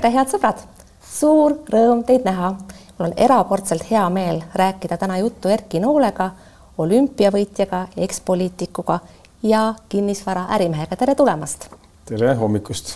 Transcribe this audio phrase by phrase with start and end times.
[0.00, 0.60] tere, head sõbrad!
[1.04, 2.54] suur rõõm teid näha.
[2.96, 6.30] mul on erakordselt hea meel rääkida täna juttu Erki Noolega,
[6.78, 8.98] olümpiavõitjaga, ekspoliitikuga
[9.42, 10.96] ja kinnisvara ärimehega.
[10.96, 11.68] tere tulemast!
[12.08, 12.94] tere hommikust!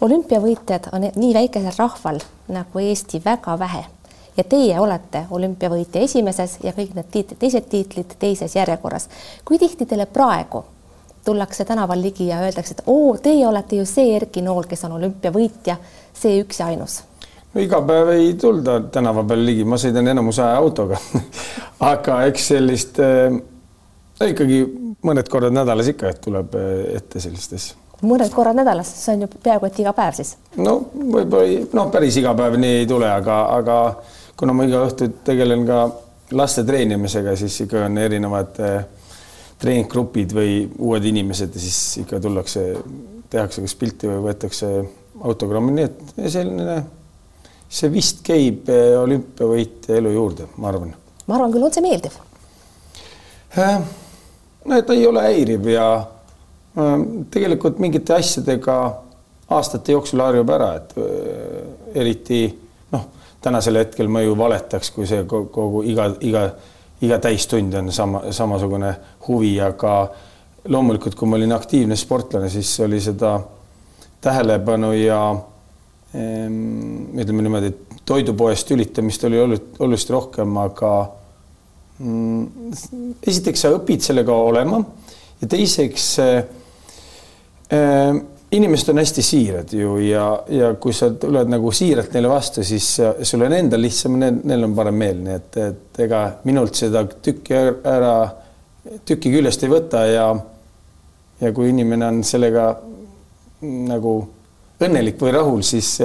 [0.00, 3.84] olümpiavõitjad on nii väikesel rahval nagu Eesti väga vähe
[4.36, 9.08] ja teie olete olümpiavõitja esimeses ja kõik need tiitlid, teised tiitlid teises järjekorras.
[9.44, 10.64] kui tihti teile praegu
[11.28, 14.96] tullakse tänaval ligi ja öeldakse, et oo, teie olete ju see Erki Nool, kes on
[14.98, 15.76] olümpiavõitja,
[16.16, 17.02] see üks ja ainus?
[17.54, 21.00] no iga päev ei tulda tänava peal ligi, ma sõidan enamus aja autoga
[21.92, 23.38] aga eks sellist äh,
[24.28, 24.62] ikkagi
[25.06, 27.78] mõned korrad nädalas ikka, et tuleb äh, ette sellist asja.
[28.02, 30.34] mõned korrad nädalas, see on ju peaaegu et iga päev siis?
[30.56, 33.78] no võib-olla noh, päris iga päev nii ei tule, aga, aga
[34.38, 35.86] kuna ma iga õhtu tegelen ka
[36.36, 38.78] laste treenimisega, siis ikka on erinevad äh,
[39.58, 42.62] treeninggrupid või uued inimesed ja siis ikka tullakse,
[43.30, 44.70] tehakse kas pilti või võetakse
[45.28, 46.76] autogrammi, nii et selline,
[47.68, 50.94] see vist käib eh, olümpiavõitja elu juurde, ma arvan.
[51.26, 52.14] ma arvan küll, on see meeldiv?
[53.58, 53.80] Äh,
[54.68, 56.94] no ta ei ole häiriv ja äh,
[57.34, 58.78] tegelikult mingite asjadega
[59.48, 62.42] aastate jooksul harjub ära, et äh, eriti
[62.92, 63.06] noh,
[63.42, 66.50] tänasel hetkel ma ju valetaks, kui see kogu iga, iga
[67.02, 68.94] iga täistund on sama, samasugune
[69.28, 69.92] huvi, aga
[70.68, 73.38] loomulikult, kui ma olin aktiivne sportlane, siis oli seda
[74.20, 75.20] tähelepanu ja
[76.08, 80.92] ütleme niimoodi, et toidupoest tülitamist oli oluliselt rohkem, aga
[81.98, 82.72] mm,
[83.28, 84.80] esiteks sa õpid sellega olema
[85.42, 86.38] ja teiseks äh,
[88.52, 92.86] inimesed on hästi siirad ju ja, ja kui sa tuled nagu siiralt neile vastu, siis
[93.28, 97.58] sul on endal lihtsam, neil on parem meel, nii et, et ega minult seda tükki
[97.58, 98.14] ära,
[99.04, 100.30] tükki küljest ei võta ja
[101.38, 102.70] ja kui inimene on sellega
[103.62, 104.14] nagu
[104.82, 105.98] õnnelik või rahul, siis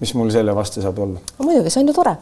[0.00, 1.22] mis mul selle vastu saab olla?
[1.42, 2.16] muidugi, see on ju tore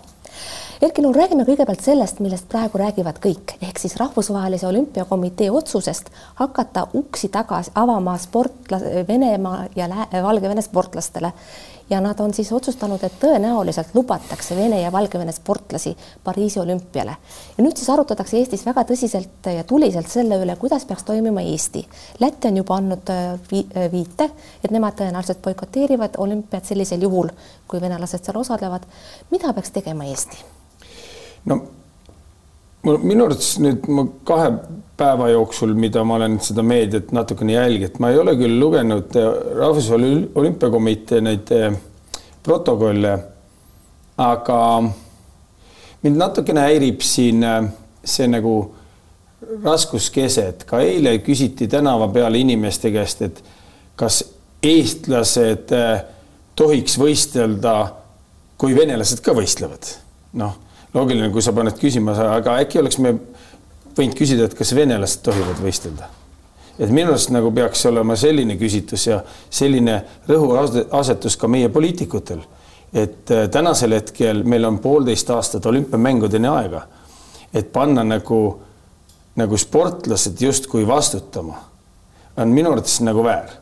[0.76, 6.82] Erki, no räägime kõigepealt sellest, millest praegu räägivad kõik, ehk siis Rahvusvahelise Olümpiakomitee otsusest hakata
[6.98, 9.88] uksi tagasi avama sportla-, Venemaa ja
[10.22, 11.32] Valgevene sportlastele
[11.90, 17.16] ja nad on siis otsustanud, et tõenäoliselt lubatakse Vene ja Valgevene sportlasi Pariisi olümpiale.
[17.58, 21.86] ja nüüd siis arutatakse Eestis väga tõsiselt ja tuliselt selle üle, kuidas peaks toimima Eesti.
[22.20, 24.28] Läti on juba andnud äh, äh, viite,
[24.64, 27.32] et nemad tõenäoliselt boikoteerivad olümpiat sellisel juhul,
[27.68, 28.82] kui venelased seal osalevad.
[29.30, 30.55] mida peaks tegema Eesti?
[31.46, 31.60] No
[32.86, 34.50] minu arvates nüüd ma kahe
[34.96, 39.26] päeva jooksul, mida ma olen seda meediat natukene jälginud, ma ei ole küll lugenud äh,
[39.58, 41.74] Rahvusvahelise Olümpiakomitee neid äh,
[42.46, 43.12] protokolle,
[44.16, 44.60] aga
[46.02, 47.60] mind natukene häirib siin äh,
[48.04, 48.56] see nagu
[49.64, 53.42] raskuskese, et ka eile küsiti tänava peal inimeste käest, et
[54.00, 54.22] kas
[54.64, 55.70] eestlased
[56.56, 57.74] tohiks võistelda,
[58.58, 59.92] kui venelased ka võistlevad.
[60.40, 60.56] noh
[60.96, 63.14] loogiline, kui sa paned küsima, aga äkki oleks me
[63.96, 66.08] võinud küsida, et kas venelased tohivad võistelda.
[66.78, 69.94] et minu arust nagu peaks olema selline küsitlus ja selline
[70.28, 72.42] rõhuasetus ka meie poliitikutel,
[72.92, 76.82] et äh, tänasel hetkel meil on poolteist aastat olümpiamängudeni aega,
[77.54, 78.40] et panna nagu,
[79.36, 81.56] nagu sportlased justkui vastutama,
[82.36, 83.56] on minu arvates nagu väär.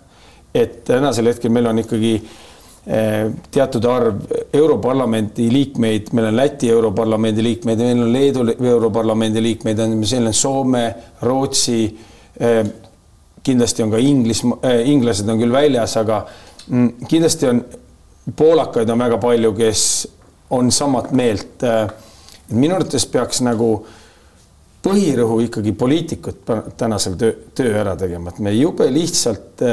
[0.54, 4.20] et tänasel hetkel meil on ikkagi äh, teatud arv
[4.54, 10.84] Europarlamendi liikmeid, meil on Läti Europarlamendi liikmeid, meil on Leedu Europarlamendi liikmeid, on, on Soome,
[11.22, 11.78] Rootsi,
[12.40, 12.60] eh,
[13.42, 16.20] kindlasti on ka Inglis, eh, inglased on küll väljas, aga
[16.68, 17.64] mm, kindlasti on
[18.36, 19.82] poolakaid on väga palju, kes
[20.54, 21.64] on samat meelt.
[22.54, 23.68] minu arvates peaks nagu
[24.84, 26.44] põhirõhu ikkagi poliitikud
[26.76, 29.64] tänasel töö, töö ära tegema, et me jube lihtsalt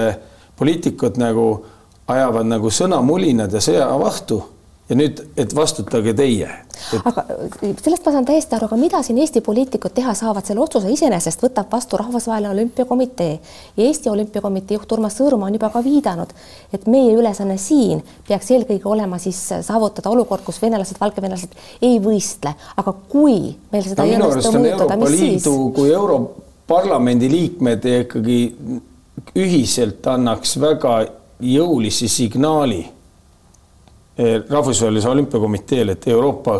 [0.58, 1.46] poliitikud nagu
[2.08, 4.40] ajavad nagu sõnamulinad ja sõjavahtu
[4.92, 6.50] ja nüüd, et vastutage teie.
[6.92, 7.06] Et....
[7.08, 7.24] aga
[7.80, 11.44] sellest ma saan täiesti aru, aga mida siin Eesti poliitikud teha saavad, selle otsuse iseenesest
[11.46, 13.38] võtab vastu Rahvusvaheline Olümpiakomitee.
[13.78, 16.36] Ja Eesti Olümpiakomitee juht Urmas Sõõrumaa on juba ka viidanud,
[16.76, 21.56] et meie ülesanne siin peaks eelkõige olema siis saavutada olukord, kus venelased, valgevenelased
[21.88, 25.52] ei võistle, aga kui meil seda no, ei õnnestu muutuda, mis siis?
[25.78, 28.40] kui Europarlamendi liikmed ikkagi
[29.40, 30.98] ühiselt annaks väga
[31.42, 32.84] jõulisi signaali
[34.50, 36.58] Rahvusvahelise Olümpiakomiteele, et Euroopa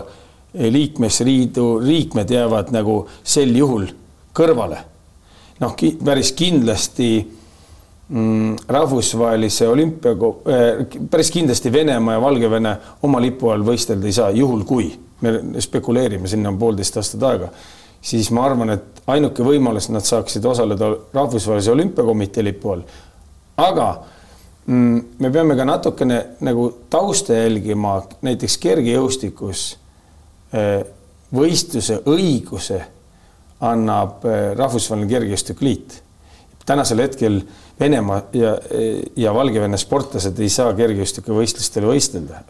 [0.54, 3.88] eh, liikmesliidu liikmed jäävad nagu sel juhul
[4.34, 4.78] kõrvale.
[5.60, 5.76] noh,
[6.06, 7.10] päris kindlasti
[8.10, 14.30] mm, rahvusvahelise olümpia äh,, päris kindlasti Venemaa ja Valgevene oma lipu all võistelda ei saa,
[14.30, 14.90] juhul kui
[15.22, 17.52] me spekuleerime, sinna on poolteist aastat aega,
[18.02, 22.82] siis ma arvan, et ainuke võimalus, nad saaksid osaleda rahvusvahelise olümpiakomitee lipu all.
[23.58, 23.92] aga
[24.68, 29.66] me peame ka natukene nagu tausta jälgima, näiteks kergejõustikus
[30.54, 30.84] eh,
[31.34, 32.80] võistluse õiguse
[33.66, 36.02] annab eh, Rahvusvaheline Kergejõustikuliit.
[36.66, 37.42] tänasel hetkel
[37.80, 38.52] Venemaa ja,
[39.16, 42.44] ja Valgevene sportlased ei saa kergejõustikuvõistlustel võistelda,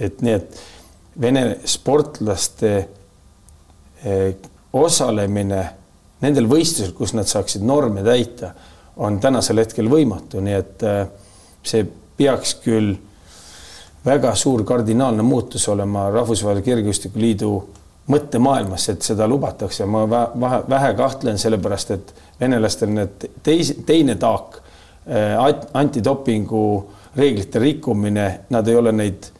[0.00, 0.60] et nii, et
[1.20, 2.72] Vene sportlaste
[4.06, 4.34] eh,
[4.78, 5.62] osalemine
[6.22, 8.52] nendel võistlusel, kus nad saaksid norme täita,
[9.02, 11.00] on tänasel hetkel võimatu, nii et eh,
[11.68, 11.86] see
[12.18, 12.94] peaks küll
[14.04, 17.50] väga suur kardinaalne muutus olema Rahvusvahelise Kergejõustikuliidu
[18.08, 24.62] mõttemaailmas, et seda lubatakse, ma vähe, vähe kahtlen, sellepärast et venelastel need teis, teine taak
[25.08, 29.30] Äh, antidopingu reeglite rikkumine, nad ei ole neid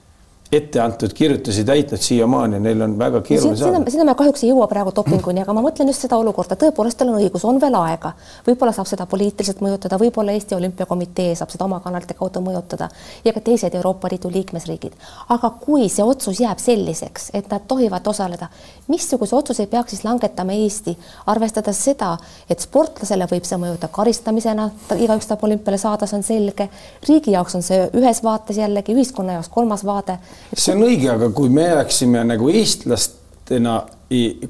[0.52, 3.90] ette antud kirjutusi täitnud siiamaani, neil on väga keeruline saada.
[3.90, 7.10] sinna me kahjuks ei jõua praegu dopinguni, aga ma mõtlen just seda olukorda, tõepoolest, teil
[7.12, 8.14] on õigus, on veel aega,
[8.46, 12.88] võib-olla saab seda poliitiliselt mõjutada, võib-olla Eesti Olümpiakomitee saab seda oma kanalite kaudu mõjutada
[13.24, 14.96] ja ka teised Euroopa Liidu liikmesriigid.
[15.28, 18.48] aga kui see otsus jääb selliseks, et nad tohivad osaleda,
[18.88, 20.96] missuguse otsuse peaks siis langetama Eesti,
[21.26, 22.14] arvestades seda,
[22.48, 26.70] et sportlasele võib see mõjuda karistamisena, igaüks tahab olümpiale saada, see on selge,
[27.08, 30.16] riigi jaoks on see ühes vaates jällegi, ühiskonna jaoks kolmas vaade
[30.54, 33.80] see on õige, aga kui me jääksime nagu eestlastena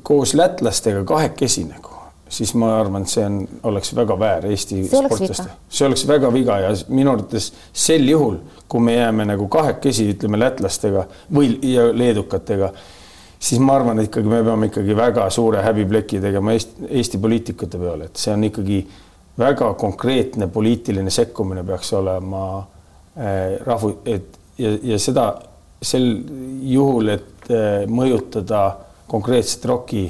[0.02, 1.96] koos lätlastega kahekesi nagu,
[2.28, 3.40] siis ma arvan, et see on,
[3.70, 5.48] oleks väga väär Eesti sportlaste.
[5.68, 8.38] see oleks väga viga ja minu arvates sel juhul,
[8.68, 12.72] kui me jääme nagu kahekesi, ütleme lätlastega või ja leedukatega,
[13.38, 17.78] siis ma arvan, et ikkagi me peame ikkagi väga suure häbipleki tegema Eesti, Eesti poliitikute
[17.82, 18.82] peale, et see on ikkagi
[19.38, 25.32] väga konkreetne poliitiline sekkumine peaks olema äh, rahvu, et ja, ja seda
[25.82, 26.06] sel
[26.68, 28.62] juhul, et äh, mõjutada
[29.08, 30.06] konkreetselt ROK-i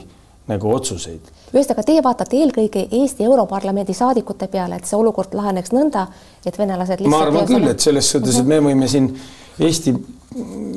[0.49, 1.35] nagu otsuseid.
[1.53, 6.07] ühesõnaga, teie vaatate eelkõige Eesti Europarlamendi saadikute peale, et see olukord laheneks nõnda,
[6.45, 9.13] et venelased ma arvan küll, et selles suhtes, et me võime siin
[9.59, 9.95] Eesti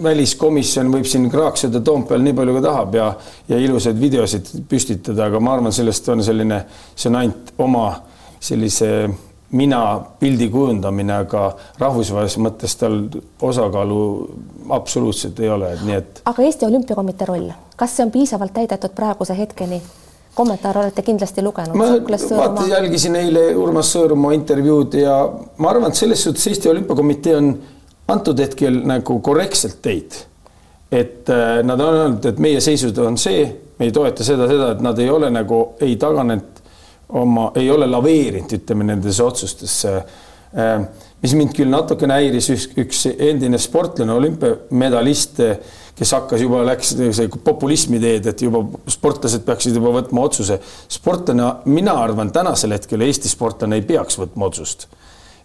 [0.04, 3.08] väliskomisjon võib siin kraaksuda Toompeal nii palju, kui tahab ja,
[3.50, 6.64] ja ilusaid videosid püstitada, aga ma arvan, sellest on selline,
[6.96, 7.86] see on ainult oma
[8.42, 8.92] sellise
[9.52, 13.02] mina pildi kujundamine, aga rahvusvahelises mõttes tal
[13.42, 14.04] osakaalu
[14.72, 16.22] absoluutselt ei ole, nii et.
[16.26, 19.82] aga Eesti Olümpiakomitee roll, kas see on piisavalt täidetud praeguse hetkeni?
[20.36, 21.76] kommentaare olete kindlasti lugenud.
[21.76, 21.90] ma
[22.38, 25.18] vaata, jälgisin eile Urmas Sõõrumaa intervjuud ja
[25.58, 27.52] ma arvan, et selles suhtes Eesti Olümpiakomitee on
[28.12, 30.22] antud hetkel nagu korrektselt teinud.
[30.92, 33.44] et äh, nad on öelnud, et meie seisukoht on see,
[33.80, 36.61] me ei toeta seda, seda, et nad ei ole nagu ei taganenud
[37.20, 39.96] oma, ei ole laveerinud, ütleme nendesse otsustesse.
[40.52, 40.86] Äh,
[41.22, 45.42] mis mind küll natukene häiris, üks, üks endine sportlane, olümpiamedalist,
[45.98, 46.96] kes hakkas juba, läks
[47.46, 50.58] populismi teed, et juba sportlased peaksid juba võtma otsuse.
[50.90, 54.88] sportlane, mina arvan, tänasel hetkel Eesti sportlane ei peaks võtma otsust.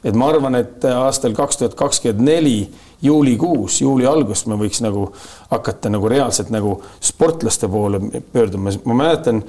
[0.05, 2.59] et ma arvan, et aastal kaks tuhat kakskümmend neli
[3.03, 5.11] juulikuus, juuli algust me võiks nagu
[5.51, 8.01] hakata nagu reaalselt nagu sportlaste poole
[8.33, 9.43] pöörduma, ma mäletan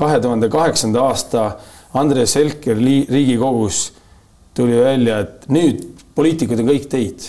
[0.00, 1.50] kahe tuhande kaheksanda aasta
[1.94, 3.92] Andres Helker Riigikogus
[4.54, 7.28] tuli välja, et nüüd poliitikud on kõik teid.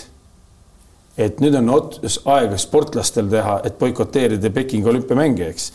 [1.12, 5.66] et nüüd on aega sportlastel teha, et boikoteerida Pekingi olümpiamänge, eks.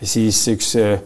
[0.00, 0.98] ja siis üks eh,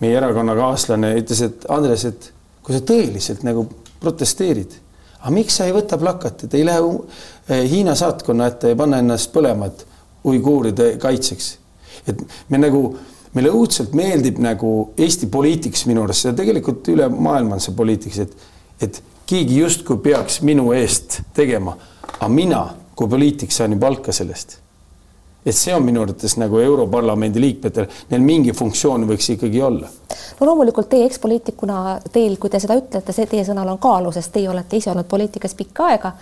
[0.00, 2.30] meie erakonnakaaslane ütles, et Andres, et
[2.62, 3.66] kui sa tõeliselt nagu
[4.00, 4.78] protesteerid,
[5.18, 9.34] aga miks sa ei võta plakatit, ei lähe eh, Hiina saatkonna ette ja panna ennast
[9.34, 9.86] põlema, et
[10.26, 11.56] uiguuride kaitseks.
[12.06, 12.82] et me nagu
[13.36, 18.24] meile õudselt meeldib nagu Eesti poliitikas minu arust, ja tegelikult üle maailma on see poliitikas,
[18.24, 18.48] et,
[18.82, 21.76] et keegi justkui peaks minu eest tegema,
[22.16, 22.62] aga mina
[22.96, 24.62] kui poliitik saan ju palka sellest.
[25.46, 29.88] et see on minu arvates nagu Europarlamendi liikmetel, neil mingi funktsioon võiks ikkagi olla.
[30.40, 34.32] no loomulikult teie ekspoliitikuna, teil, kui te seda ütlete, see teie sõnal on kaalu, sest
[34.34, 36.16] teie olete ise olnud poliitikas pikka aega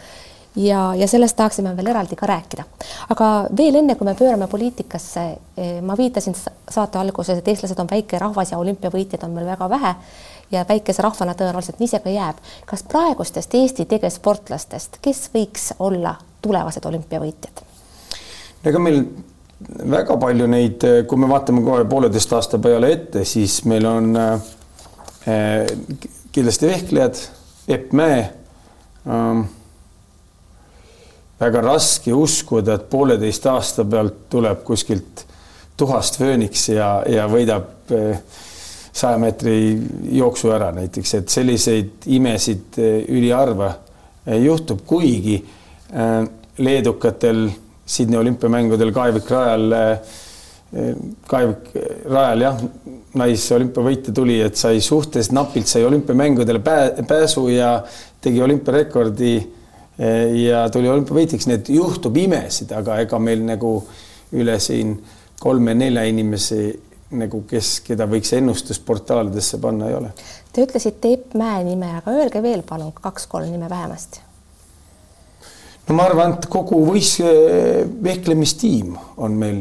[0.57, 2.65] ja, ja sellest tahaksime veel eraldi ka rääkida.
[3.11, 5.25] aga veel enne, kui me pöörame poliitikasse,
[5.57, 6.35] eh, ma viitasin
[6.71, 9.95] saate alguses, et eestlased on väike rahvas ja olümpiavõitjaid on meil väga vähe
[10.53, 12.41] ja väikese rahvana tõenäoliselt nii see ka jääb.
[12.67, 17.63] kas praegustest Eesti tegevsportlastest, kes võiks olla tulevased olümpiavõitjad?
[18.65, 19.05] ega meil
[19.91, 25.67] väga palju neid, kui me vaatame kohe pooleteist aasta peale ette, siis meil on äh,
[26.33, 27.21] kindlasti vehklejad,
[27.69, 28.19] Epp Mäe
[29.09, 29.47] ähm,
[31.41, 35.25] väga raske uskuda, et pooleteist aasta pealt tuleb kuskilt
[35.77, 38.21] tuhast fööniks ja, ja võidab eh,
[38.95, 39.57] saja meetri
[40.15, 43.73] jooksu ära näiteks, et selliseid imesid eh, üliharva
[44.27, 45.43] eh, juhtub, kuigi
[46.59, 47.45] leedukatel
[47.87, 49.75] Sydney olümpiamängudel Kaevik rajal,
[51.29, 51.69] Kaevik
[52.11, 52.63] rajal jah,
[53.21, 56.63] naisolümpiavõitja tuli, et sai suhteliselt napilt sai olümpiamängudele
[57.07, 57.77] pääsu ja
[58.25, 59.35] tegi olümpiarekordi
[59.99, 63.77] ja tuli olümpiavõitjaks, nii et juhtub imesid, aga ega meil nagu
[64.35, 64.97] üle siin
[65.41, 66.61] kolme-nelja inimese
[67.15, 70.13] nagu, kes, keda võiks ennustusportaalidesse panna, ei ole.
[70.53, 74.23] Te ütlesite Epp Mäe nime, aga öelge veel palun kaks-kolm nime vähemasti.
[75.89, 77.21] no ma arvan, et kogu võis-,
[78.03, 79.61] vehklemistiim on meil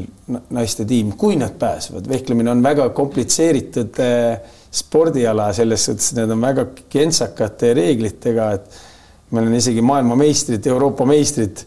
[0.56, 6.42] naiste tiim, kui nad pääsevad, vehklemine on väga komplitseeritud äh, spordiala selles suhtes, need on
[6.42, 8.82] väga kentsakate reeglitega, et
[9.34, 11.64] me oleme isegi maailmameistrid, Euroopa meistrid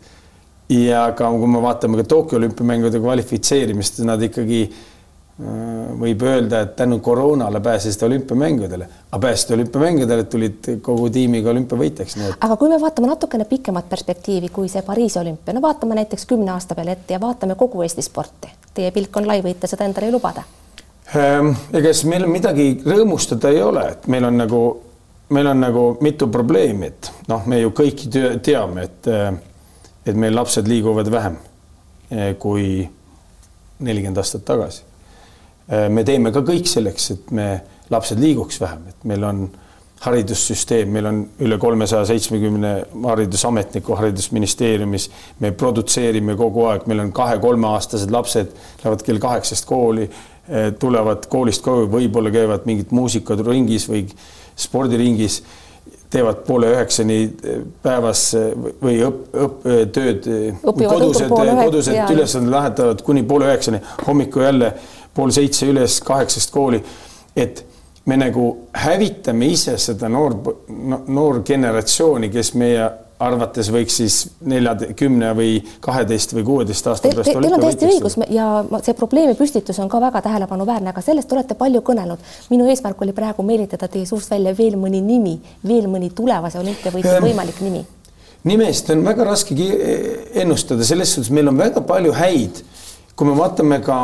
[0.73, 5.47] ja ka kui me vaatame ka Tokyo olümpiamängude kvalifitseerimist, nad ikkagi äh,
[6.01, 12.19] võib öelda, et tänu koroonale pääsesid olümpiamängudele, aga pääsesid olümpiamängudele, tulid kogu tiimiga olümpiavõitjaks.
[12.19, 12.37] Et...
[12.41, 16.55] aga kui me vaatame natukene pikemat perspektiivi kui see Pariisi olümpia, no vaatame näiteks kümne
[16.55, 18.53] aasta peale ette ja vaatame kogu Eesti sporti.
[18.75, 20.47] Teie pilk on lai, võite seda endale ju lubada
[21.15, 24.61] Ehm, ega siis meil midagi rõõmustada ei ole, et meil on nagu,
[25.29, 28.07] meil on nagu mitu probleemi, et noh, me ju kõik
[28.45, 29.31] teame, et, eh,
[30.07, 31.39] et meil lapsed liiguvad vähem
[32.11, 32.87] eh, kui
[33.83, 34.83] nelikümmend aastat tagasi.
[35.69, 37.49] Eh, me teeme ka kõik selleks, et me
[37.91, 39.49] lapsed liiguks vähem, et meil on
[40.07, 45.09] haridussüsteem, meil on üle kolmesaja seitsmekümne haridusametniku haridusministeeriumis,
[45.41, 48.53] me produtseerime kogu aeg, meil on kahe-kolmeaastased lapsed,
[48.85, 50.07] lähevad kell kaheksast kooli
[50.79, 54.05] tulevad koolist koju, võib-olla käivad mingid muusikad ringis või
[54.57, 55.43] spordiringis,
[56.11, 58.51] teevad poole üheksani eh, päevas eh,
[58.83, 60.29] või õpp, õpp, tööd,
[60.65, 64.75] kodused, kodused ülesanded lahendavad kuni poole üheksani, hommikul jälle
[65.17, 66.83] pool seitse üles, kaheksast kooli.
[67.37, 67.65] et
[68.07, 70.37] me nagu hävitame ise seda noor,
[71.09, 72.87] noor generatsiooni, kes meie
[73.23, 78.17] arvates võiks siis neljakümne või kaheteist või kuueteist aasta pärast te, Teil on täiesti õigus
[78.33, 78.49] ja
[78.85, 82.21] see probleemi püstitus on ka väga tähelepanuväärne, aga sellest olete palju kõnelnud.
[82.51, 87.17] minu eesmärk oli praegu meelitada teie suust välja veel mõni nimi, veel mõni tulevase olümpiavõitja
[87.17, 87.85] ehm, võimalik nimi.
[88.45, 89.57] nimest on väga raske
[90.35, 92.63] ennustada, selles suhtes meil on väga palju häid,
[93.17, 94.01] kui me vaatame ka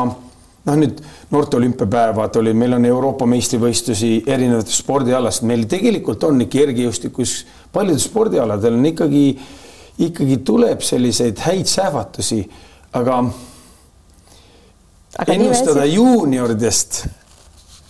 [0.63, 1.01] noh, nüüd
[1.31, 7.41] noorte olümpiapäevad oli, meil on Euroopa meistrivõistlusi erinevates spordialast, meil tegelikult on kergejõustikus,
[7.73, 9.25] paljudel spordialadel on ikkagi,
[10.07, 12.39] ikkagi tuleb selliseid häid sähvatusi,
[12.95, 13.19] aga,
[15.19, 17.03] aga ennustada juunioridest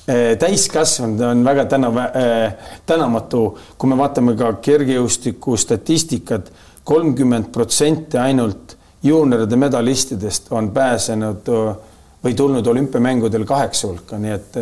[0.08, 3.46] eh, täiskasvanud on väga tänav- äh,, tänamatu,
[3.78, 6.50] kui me vaatame ka kergejõustiku statistikat,
[6.84, 11.93] kolmkümmend protsenti ainult juunioride medalistidest on pääsenud äh,
[12.24, 14.60] või tulnud olümpiamängudel kaheksa hulka, nii et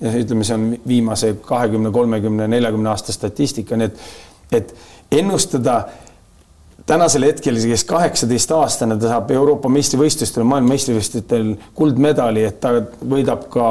[0.00, 3.98] ja ütleme, see on viimase kahekümne, kolmekümne, neljakümne aasta statistika, nii et,
[4.52, 4.74] et
[5.12, 5.82] ennustada
[6.86, 13.68] tänasel hetkel, kes kaheksateistaastane, ta saab Euroopa meistrivõistlustel, maailma meistrivõistlustel kuldmedali, et ta võidab ka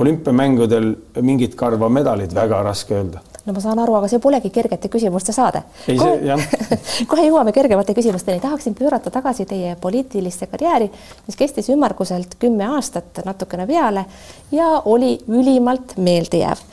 [0.00, 0.92] olümpiamängudel
[1.24, 5.32] mingit karva medalit, väga raske öelda no ma saan aru, aga see polegi kergete küsimuste
[5.32, 5.62] saade.
[5.86, 6.36] kohe,
[7.10, 10.90] kohe jõuame kergemate küsimusteni, tahaksin pöörata tagasi teie poliitilisse karjääri,
[11.26, 14.04] mis kestis ümmarguselt kümme aastat, natukene peale
[14.52, 16.64] ja oli ülimalt meeldejääv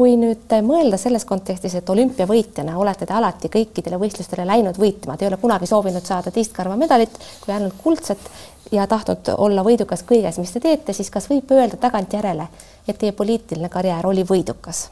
[0.00, 5.26] kui nüüd mõelda selles kontekstis, et olümpiavõitjana olete te alati kõikidele võistlustele läinud võitma, te
[5.26, 8.30] ei ole kunagi soovinud saada teist karva medalit kui ainult kuldset
[8.72, 12.48] ja tahtnud olla võidukas kõiges, mis te teete, siis kas võib öelda tagantjärele,
[12.88, 14.86] et teie poliitiline karjäär oli võidukas?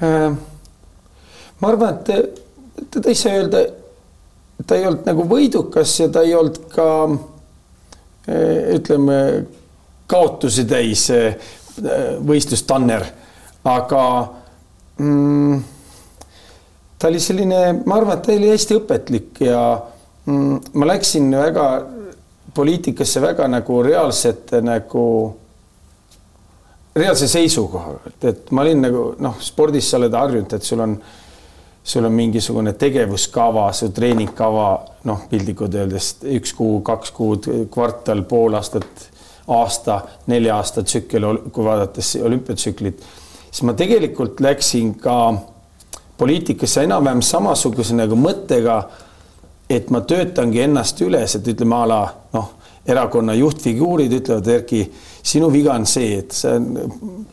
[0.00, 0.30] Äh,
[1.60, 2.40] ma arvan, et
[2.90, 3.64] teda ei saa öelda,
[4.66, 9.18] ta ei olnud nagu võidukas ja ta ei olnud ka äh, ütleme,
[10.10, 11.36] kaotusi täis äh,
[12.24, 13.04] võistlustanner,
[13.68, 14.04] aga
[14.98, 15.62] mm,
[16.98, 19.62] ta oli selline, ma arvan, et ta oli hästi õpetlik ja
[20.26, 21.68] mm, ma läksin väga
[22.54, 25.04] poliitikasse väga nagu reaalsete nagu
[26.96, 30.96] reaalse seisukoha pealt, et ma olin nagu noh, spordis sa oled harjunud, et sul on,
[31.84, 34.66] sul on mingisugune tegevuskava, su treeningkava,
[35.08, 39.08] noh, piltlikult öeldes üks kuu, kaks kuud, kvartal, pool aastat,
[39.52, 43.02] aasta, nelja aasta tsükkel, kui vaadates olümpiatsüklit,
[43.48, 45.16] siis ma tegelikult läksin ka
[46.20, 48.82] poliitikasse enam-vähem samasuguse nagu mõttega,
[49.72, 52.02] et ma töötangi ennast üles, et ütleme a la
[52.36, 52.52] noh,
[52.86, 54.82] erakonna juhtfiguurid ütlevad, Erki
[55.22, 56.56] sinu viga on see, et sa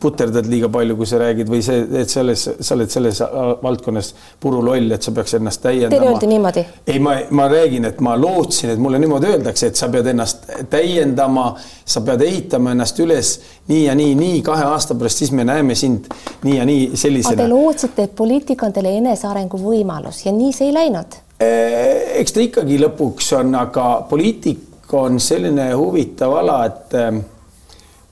[0.00, 3.18] puterdad liiga palju, kui sa räägid või see, et selles, sa oled selles
[3.62, 5.96] valdkonnas puruloll, et sa peaks ennast täiendama.
[5.96, 6.64] Teile öeldi niimoodi?
[6.86, 10.46] ei, ma, ma räägin, et ma lootsin, et mulle niimoodi öeldakse, et sa pead ennast
[10.70, 11.48] täiendama,
[11.82, 13.34] sa pead ehitama ennast üles
[13.72, 16.06] nii ja nii, nii kahe aasta pärast, siis me näeme sind
[16.46, 17.42] nii ja nii sellisena.
[17.42, 21.18] Te lootsite, et poliitika on teile enesearengu võimalus ja nii see ei läinud?
[21.40, 26.94] eks ta ikkagi lõpuks on, aga poliitika on selline huvitav ala, et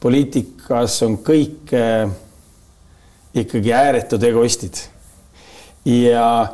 [0.01, 2.11] poliitikas on kõik äh,
[3.35, 4.77] ikkagi ääretud egoistid.
[5.85, 6.53] ja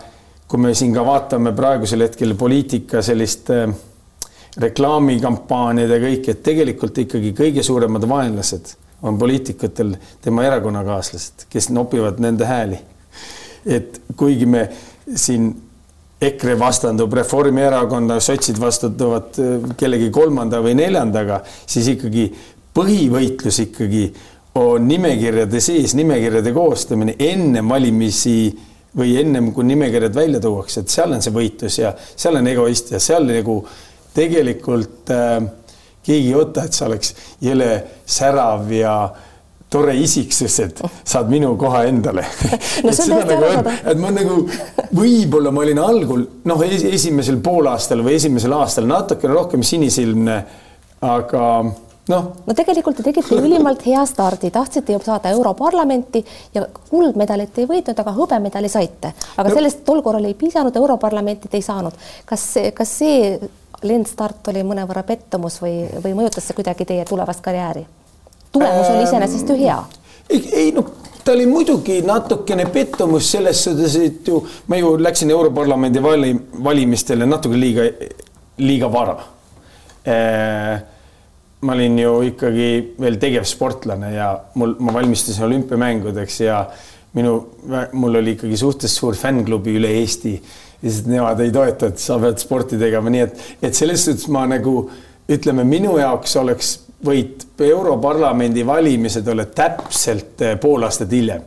[0.49, 3.69] kui me siin ka vaatame praegusel hetkel poliitika sellist äh,
[4.61, 12.21] reklaamikampaaniad ja kõik, et tegelikult ikkagi kõige suuremad vaenlased on poliitikutel tema erakonnakaaslased, kes nopivad
[12.23, 12.79] nende hääli.
[13.67, 14.69] et kuigi me
[15.17, 15.49] siin
[16.25, 22.29] EKRE vastandub Reformierakonna, sotsid vastanduvad äh, kellegi kolmanda või neljandaga, siis ikkagi
[22.75, 24.05] põhivõitlus ikkagi
[24.59, 28.55] on nimekirjade sees, nimekirjade koostamine enne valimisi
[28.95, 32.93] või ennem kui nimekirjad välja tuuakse, et seal on see võitlus ja seal on egoist
[32.95, 33.59] ja seal nagu
[34.15, 35.39] tegelikult äh,
[36.05, 37.71] keegi ei oota, et sa oleks jõle
[38.07, 38.95] särav ja
[39.75, 42.25] tore isiksus, et saad minu koha endale
[42.85, 43.81] no on täiesti nagu, arusaadav.
[43.93, 44.41] et ma nagu
[44.95, 50.37] võib-olla ma olin algul noh, esimesel poolaastal või esimesel aastal natukene rohkem sinisilmne,
[51.05, 51.49] aga
[52.13, 57.69] noh, no tegelikult te tegite ülimalt hea stardi, tahtsite ju saada Europarlamenti ja kuldmedalit ei
[57.71, 59.15] võitnud, aga hõbemedali saite.
[59.37, 61.93] aga No- sellest tol korral ei piisanud, Europarlamenti te ei saanud.
[62.25, 63.35] kas, kas see
[63.85, 67.87] lendstart oli mõnevõrra pettumus või, või mõjutas see kuidagi teie tulevast karjääri?
[68.55, 69.79] Tulemus oli iseenesest ju hea.
[70.31, 70.91] ei, ei noh,
[71.25, 76.33] ta oli muidugi natukene pettumus selles suhtes, et ju ma ju läksin Europarlamendi vali,
[76.65, 77.87] valimistele natuke liiga,
[78.59, 79.17] liiga vara.
[81.65, 82.67] ma olin ju ikkagi
[83.01, 86.59] veel tegevsportlane ja mul, ma valmistusin olümpiamängudeks ja
[87.17, 87.39] minu,
[87.93, 90.35] mul oli ikkagi suhteliselt suur fännklubi üle Eesti.
[90.83, 94.45] lihtsalt nemad ei toeta, et sa pead sporti tegema, nii et, et selles suhtes ma
[94.45, 94.75] nagu
[95.33, 101.47] ütleme, minu jaoks oleks võit Europarlamendi valimised olla täpselt eh, pool aastat hiljem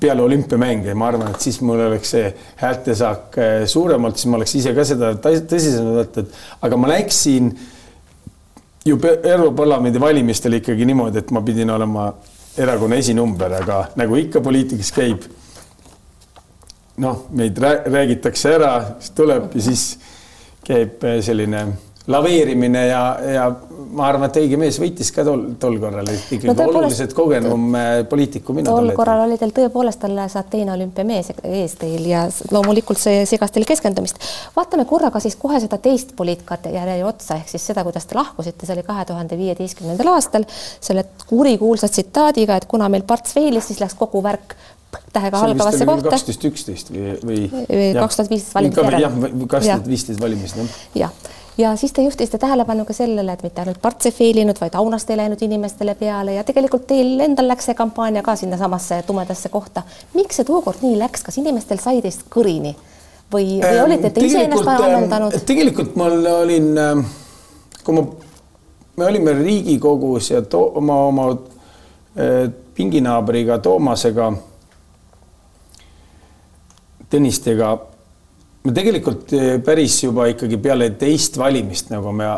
[0.00, 2.28] peale olümpiamänge, ma arvan, et siis mul oleks see
[2.60, 6.34] häältesaak eh, suurem olnud, siis ma oleks ise ka seda tõsisemalt võtnud,
[6.68, 7.48] aga ma läksin
[8.88, 12.10] ju Europarlamendi valimistel ikkagi niimoodi, et ma pidin olema
[12.58, 15.24] erakonna esinumber, aga nagu ikka poliitikas käib,
[17.00, 19.88] noh, meid rää- räägitakse ära, siis tuleb ja siis
[20.68, 21.64] käib eh, selline
[22.08, 23.02] laveerimine ja,
[23.34, 23.48] ja
[23.92, 27.66] ma arvan, et õige mees võitis ka tol, tol korral, et ikkagi No oluliselt kogenum
[27.78, 28.70] eh, poliitik kui mina.
[28.70, 33.66] tol korral oli teil tõepoolest alles Ateena olümpiamees ees teil ja loomulikult see segas teil
[33.68, 34.20] keskendumist.
[34.56, 38.76] vaatame korraga siis kohe seda teist poliitkarjääri otsa ehk siis seda, kuidas te lahkusite, see
[38.76, 43.96] oli kahe tuhande viieteistkümnendal aastal selle kurikuulsa tsitaadiga, et kuna meil parts feilis, siis läks
[43.98, 44.56] kogu värk
[45.12, 46.12] tähega algavasse kohta.
[46.12, 47.40] kaksteist, üksteist või, või?
[47.52, 49.02] Või 2015 valimiste järel.
[49.04, 49.18] jah,
[49.48, 50.78] kaks tuhat viisteist valimised, jah.
[51.04, 54.74] jah, ja siis te juhtisite tähelepanu ka sellele, et mitte ainult parts ei feilinud, vaid
[54.78, 59.48] aunast ei läinud inimestele peale ja tegelikult teil endal läks see kampaania ka sinnasamasse tumedasse
[59.48, 59.82] kohta.
[60.14, 62.76] miks see tookord nii läks, kas inimestel sai teist kõrini?
[63.32, 66.06] Või, või olite te ise ennast ähm, tegelikult ma
[66.38, 67.02] olin, ähm,
[67.84, 68.06] kui ma,
[68.96, 74.32] me olime Riigikogus ja to, oma, oma äh, pinginaabriga Toomasega,
[77.08, 77.68] Tõnistega,
[78.64, 82.28] me tegelikult äh, päris juba ikkagi peale teist valimist nagu me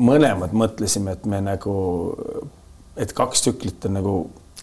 [0.00, 1.74] mõlemad mõtlesime, et me nagu,
[2.96, 4.14] et kaks tsüklit on nagu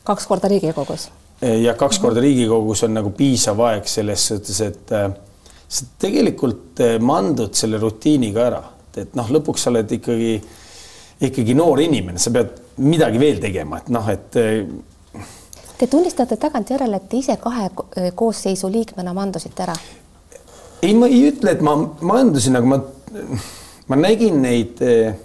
[0.08, 1.10] kaks korda Riigikogus.
[1.42, 5.10] ja kaks korda Riigikogus on nagu piisav aeg selles suhtes, et äh,
[5.68, 8.64] sa tegelikult mandud selle rutiiniga ära,
[8.98, 10.38] et noh, lõpuks sa oled ikkagi,
[11.28, 14.40] ikkagi noor inimene, sa pead midagi veel tegema, et noh, et
[15.78, 17.86] Te tunnistate tagantjärele, et te ise kahe ko-
[18.18, 19.76] koosseisu liikmena mandusite ära.
[20.82, 22.80] Ei, ma ei ütle, et ma mandusin, aga ma,
[23.90, 25.18] ma nägin neid eh,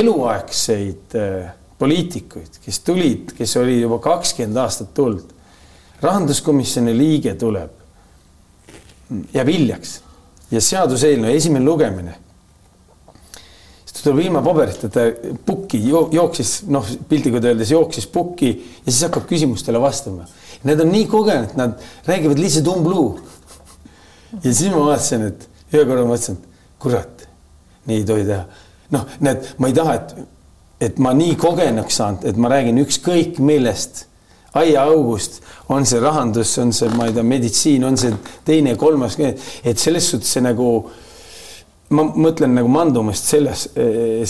[0.00, 5.36] eluaegseid eh, poliitikuid, kes tulid, kes oli juba kakskümmend aastat tulnud.
[6.00, 7.72] rahanduskomisjoni liige tuleb,
[9.34, 9.98] jääb hiljaks
[10.50, 12.14] ja seaduseelnõu esimene lugemine.
[13.84, 15.06] siis ta tuleb ilma paberita, ta
[15.46, 18.52] pukki jo jooksis, noh, piltlikult öeldes jooksis pukki
[18.84, 20.28] ja siis hakkab küsimustele vastama.
[20.64, 23.20] Need on nii kogenud, nad räägivad lihtsalt umbluu
[24.32, 27.24] ja siis ma vaatasin, et ühe korra mõtlesin, et kurat,
[27.86, 28.44] nii ei tohi teha.
[28.94, 30.14] noh, näed, ma ei taha, et,
[30.88, 34.06] et ma nii kogenuks saanud, et ma räägin ükskõik millest,
[34.58, 35.40] aiaaugust,
[35.70, 38.10] on see rahandus, on see, ma ei tea, meditsiin, on see
[38.46, 40.70] teine, kolmas, et selles suhtes see nagu,
[41.94, 43.68] ma mõtlen nagu mandumist selles,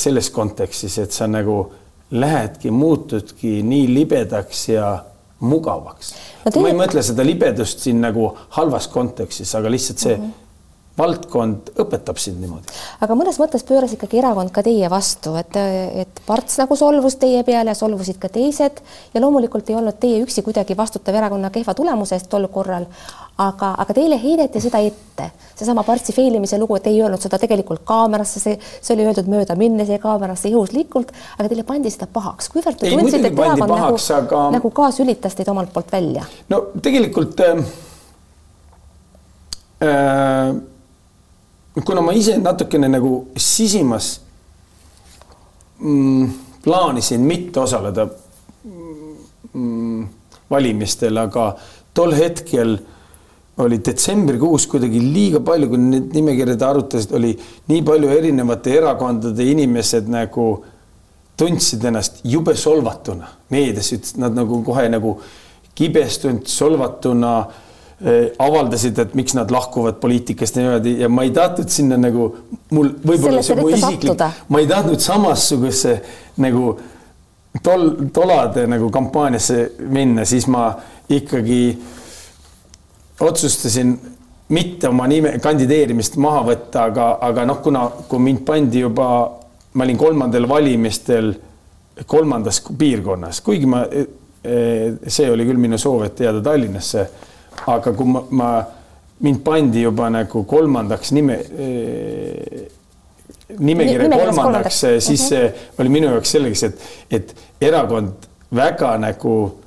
[0.00, 1.62] selles kontekstis, et sa nagu
[2.10, 4.90] lähedki, muutudki nii libedaks ja
[5.40, 10.22] mugavaks No ma ei mõtle seda libedust siin nagu halvas kontekstis, aga lihtsalt see mm
[10.22, 10.49] -hmm.
[10.98, 12.74] Valdkond õpetab sind niimoodi.
[13.00, 15.56] aga mõnes mõttes pööras ikkagi erakond ka teie vastu, et,
[16.02, 18.82] et parts nagu solvus teie peale ja solvusid ka teised
[19.14, 22.86] ja loomulikult ei olnud teie üksi kuidagi vastutav erakonna kehva tulemuse eest tol korral,
[23.40, 27.84] aga, aga teile heideti seda ette, seesama partsi failimise lugu, et ei öelnud seda tegelikult
[27.88, 32.50] kaamerasse, see, see oli öeldud mööda minnes ja kaamerasse juhuslikult, aga teile pandi seda pahaks,
[32.52, 36.26] kuivõrd te tundsite, et erakond pahaks, nagu, aga- nagu kaasülitas teid omalt poolt välja?
[36.52, 37.64] no tegelikult äh,
[39.86, 40.60] äh,
[41.86, 44.20] kuna ma ise natukene nagu sisimas
[45.80, 46.30] mm,
[46.64, 48.08] plaanisin mitte osaleda
[49.54, 50.06] mm,
[50.50, 51.52] valimistel, aga
[51.94, 52.78] tol hetkel
[53.60, 57.34] oli detsembrikuus kuidagi liiga palju, kui need nimekirjade arutasid, oli
[57.68, 60.46] nii palju erinevate erakondade inimesed nagu
[61.40, 63.28] tundsid ennast jube solvatuna.
[63.50, 65.18] meedias ütlesid nad nagu kohe nagu
[65.74, 67.34] kibestunud, solvatuna
[68.40, 72.30] avaldasid, et miks nad lahkuvad poliitikast niimoodi ja ma ei tahtnud sinna nagu
[72.72, 75.98] mul võib-olla see mu isiklik, ma ei tahtnud samasuguse
[76.40, 76.78] nagu
[77.62, 79.58] tol, tolade nagu kampaaniasse
[79.92, 80.70] minna, siis ma
[81.12, 81.60] ikkagi
[83.20, 83.92] otsustasin
[84.50, 89.08] mitte oma nime, kandideerimist maha võtta, aga, aga noh, kuna, kui mind pandi juba,
[89.74, 91.34] ma olin kolmandal valimistel
[92.10, 93.84] kolmandas piirkonnas, kuigi ma,
[94.40, 97.04] see oli küll minu soov, et jääda Tallinnasse.
[97.66, 98.50] Aga kui ma, ma,
[99.20, 101.38] mind pandi juba nagu kolmandaks nime
[103.58, 105.80] nimekirja kolmandaks, kolmandaks., siis see uh -huh.
[105.80, 109.60] oli minu jaoks selgeks, et, et erakond väga nagu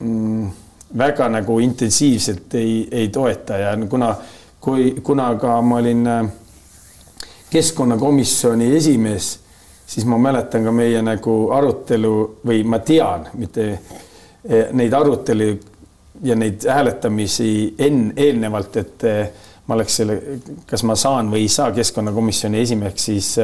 [0.00, 0.50] mm,
[0.98, 4.14] väga nagu intensiivselt ei, ei toeta ja kuna,
[4.60, 6.28] kui, kuna ka ma olin äh,
[7.50, 9.38] keskkonnakomisjoni esimees,
[9.86, 12.14] siis ma mäletan ka meie nagu arutelu
[12.46, 15.50] või ma tean, mitte äh, neid arutelu
[16.22, 19.28] ja neid hääletamisi enne, eelnevalt, et äh,
[19.66, 20.16] ma oleks selle,
[20.66, 23.34] kas ma saan või ei saa keskkonnakomisjoni esimeheks, siis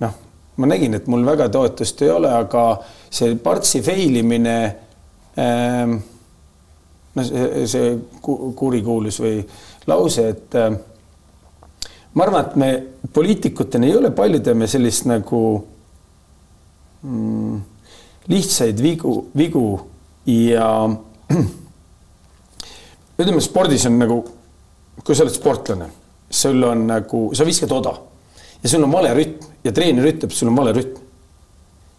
[0.00, 0.14] noh,
[0.56, 2.64] ma nägin, et mul väga toetust ei ole, aga
[3.12, 4.56] see Partsi fail imine
[5.38, 5.98] ähm,
[7.14, 9.38] noh, see, see kurikuulus või
[9.90, 10.74] lause, et äh,
[12.14, 12.70] ma arvan, et me
[13.14, 15.40] poliitikutena ei ole paljudel me sellist nagu
[17.02, 17.58] mm,
[18.32, 19.66] lihtsaid vigu, vigu
[20.30, 20.68] ja
[23.20, 24.18] ütleme, spordis on nagu,
[25.04, 25.90] kui sa oled sportlane,
[26.30, 27.94] sul on nagu, sa viskad oda
[28.62, 31.00] ja sul on vale rütm ja treener ütleb, sul on vale rütm,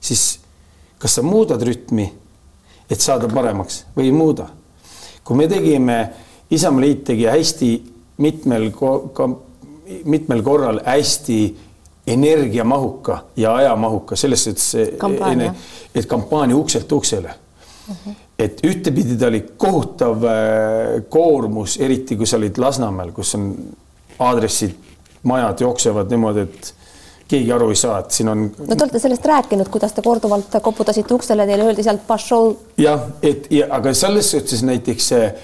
[0.02, 0.28] siis
[1.02, 2.06] kas sa muudad rütmi,
[2.90, 4.50] et saada paremaks või ei muuda
[5.26, 6.00] kui me tegime,
[6.54, 7.70] Isamaaliit tegi hästi
[8.22, 8.68] mitmel,
[10.06, 11.40] mitmel korral hästi
[12.08, 14.68] energiamahuka ja ajamahuka selles suhtes,
[15.96, 17.96] et kampaania ukselt uksele uh.
[17.96, 17.98] Mhm.
[18.06, 18.16] -huh.
[18.40, 23.54] Et ühtepidi ta oli kohutav äh, koormus, eriti kui sa olid Lasnamäel, kus on
[24.20, 24.76] aadressid,
[25.24, 26.74] majad jooksevad niimoodi, et
[27.28, 28.46] keegi aru ei saa, et siin on.
[28.58, 32.54] no te olete sellest rääkinud, kuidas te korduvalt koputasite uksele, teile öeldi sealt pašol.
[32.82, 35.36] jah, et ja aga selles suhtes näiteks eh,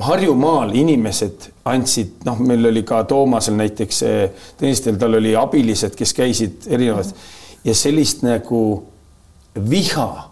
[0.00, 6.14] Harjumaal inimesed andsid, noh, meil oli ka Toomasel näiteks eh,, Tõnistel, tal oli abilised, kes
[6.16, 7.68] käisid erinevas mm -hmm.
[7.70, 8.62] ja sellist nagu
[9.70, 10.29] viha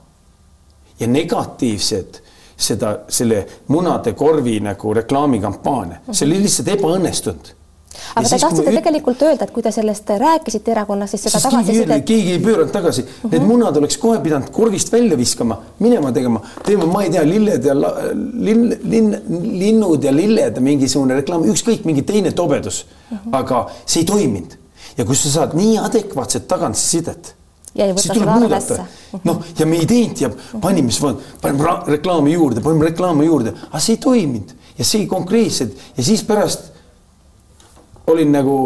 [1.01, 2.23] ja negatiivset
[2.57, 6.15] seda, selle munade korvi nagu reklaamikampaania mm, -hmm.
[6.15, 7.55] see oli lihtsalt ebaõnnestunud
[8.15, 8.77] aga te tahtsite üt...
[8.79, 12.05] tegelikult öelda, et kui te sellest rääkisite erakonnas, siis seda tagasisidet.
[12.09, 13.33] keegi ei pööranud tagasi uh, -huh.
[13.33, 17.65] need munad oleks kohe pidanud korvist välja viskama, minema tegema, teeme, ma ei tea, lilled
[17.65, 19.17] ja linn, linn,
[19.63, 23.17] linnud ja lilled, mingisugune reklaam, ükskõik mingi teine tobedus uh.
[23.17, 23.39] -huh.
[23.43, 24.59] aga see ei toiminud
[24.99, 27.35] ja kui sa saad nii adekvaatset tagasisidet
[27.75, 28.87] siis tuleb muudata.
[29.25, 30.93] noh, ja me ei teinud ja panime,
[31.43, 36.23] paneme reklaami juurde, paneme reklaami juurde, aga see ei toiminud ja see konkreetselt ja siis
[36.27, 36.71] pärast
[38.07, 38.59] olin nagu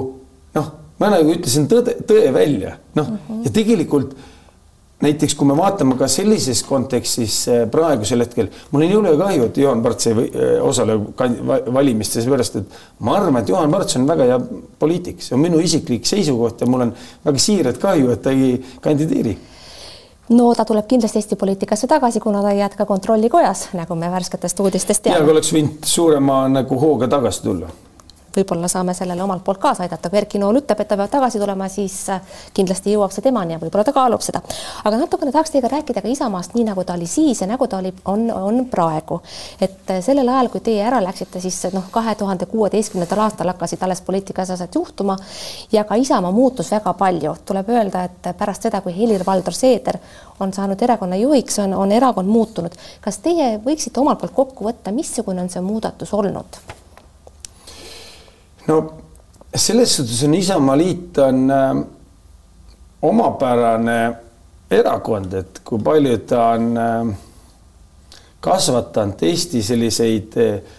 [0.55, 0.69] noh,
[1.01, 3.45] ma nagu ütlesin tõde, tõe välja, noh uh -huh.
[3.47, 4.17] ja tegelikult
[5.03, 9.61] näiteks kui me vaatame ka sellises kontekstis eh, praegusel hetkel, mul on jõle kahju, et
[9.63, 10.99] Juhan Parts ei eh, osale
[11.75, 14.41] valimistes, seepärast et ma arvan, et Juhan Parts on väga hea
[14.83, 16.95] poliitik, see on minu isiklik seisukoht ja mul on
[17.27, 19.37] väga siiralt kahju, et ta ei kandideeri.
[20.33, 24.61] No ta tuleb kindlasti Eesti poliitikasse tagasi, kuna ta ei jätka kontrollikojas, nagu me värsketest
[24.65, 25.19] uudistest teame.
[25.19, 27.73] ja aga oleks võinud suurema nagu hooga tagasi tulla
[28.37, 31.41] võib-olla saame sellele omalt poolt kaasa aidata, kui Erki Nool ütleb, et ta peab tagasi
[31.41, 32.21] tulema, siis äh,
[32.55, 34.43] kindlasti jõuab see temani ja võib-olla ta kaalub seda.
[34.85, 37.79] aga natukene tahaks teiega rääkida ka Isamaast, nii nagu ta oli siis ja nagu ta
[37.83, 39.21] oli, on, on praegu.
[39.61, 43.83] et äh, sellel ajal, kui teie ära läksite, siis noh, kahe tuhande kuueteistkümnendal aastal hakkasid
[43.83, 45.17] alles poliitikas asjad juhtuma
[45.73, 47.37] ja ka Isamaa muutus väga palju.
[47.45, 49.99] tuleb öelda, et pärast seda, kui Helir-Valdor Seeder
[50.41, 52.73] on saanud erakonna juhiks, on, on erakond muutunud.
[53.01, 56.82] kas teie võiksite omalt poolt kokku võtta, missugune on see muudatus olnud?
[58.69, 58.79] No
[59.55, 61.83] selles suhtes on Isamaaliit on äh,
[63.03, 63.99] omapärane
[64.71, 67.17] erakond, et kui palju ta on äh,
[68.41, 70.79] kasvatanud Eesti selliseid äh,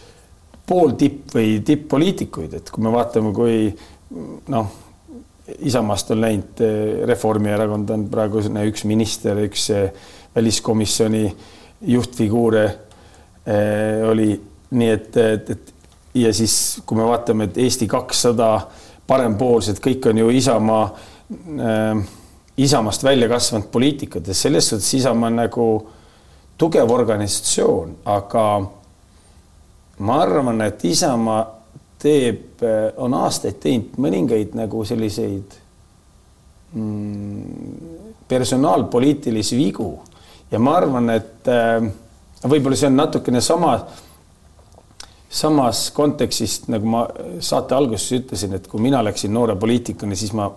[0.67, 3.67] pooltipp või tipp-poliitikuid, et kui me vaatame, kui
[4.53, 4.79] noh,
[5.59, 9.89] Isamaast on läinud äh, Reformierakond on praegu üks minister, üks äh,
[10.35, 11.25] väliskomisjoni
[11.93, 14.31] juhtfiguure äh, oli.
[14.73, 15.72] Nii et, et, et
[16.13, 18.67] ja siis, kui me vaatame, et Eesti kakssada
[19.07, 22.03] parempoolsed, kõik on ju Isamaa äh,,
[22.57, 25.67] Isamaast välja kasvanud poliitikud ja selles suhtes Isamaa on nagu
[26.57, 28.45] tugev organisatsioon, aga
[29.99, 31.41] ma arvan, et Isamaa
[32.03, 32.61] teeb,
[32.97, 35.55] on aastaid teinud mõningaid nagu selliseid
[36.75, 37.93] mm,
[38.27, 39.89] personaalpoliitilisi vigu.
[40.51, 41.85] Ja ma arvan, et äh,
[42.45, 43.77] võib-olla see on natukene sama,
[45.33, 47.05] samas kontekstist, nagu ma
[47.41, 50.51] saate alguses ütlesin, et kui mina läksin noore poliitikuna, siis ma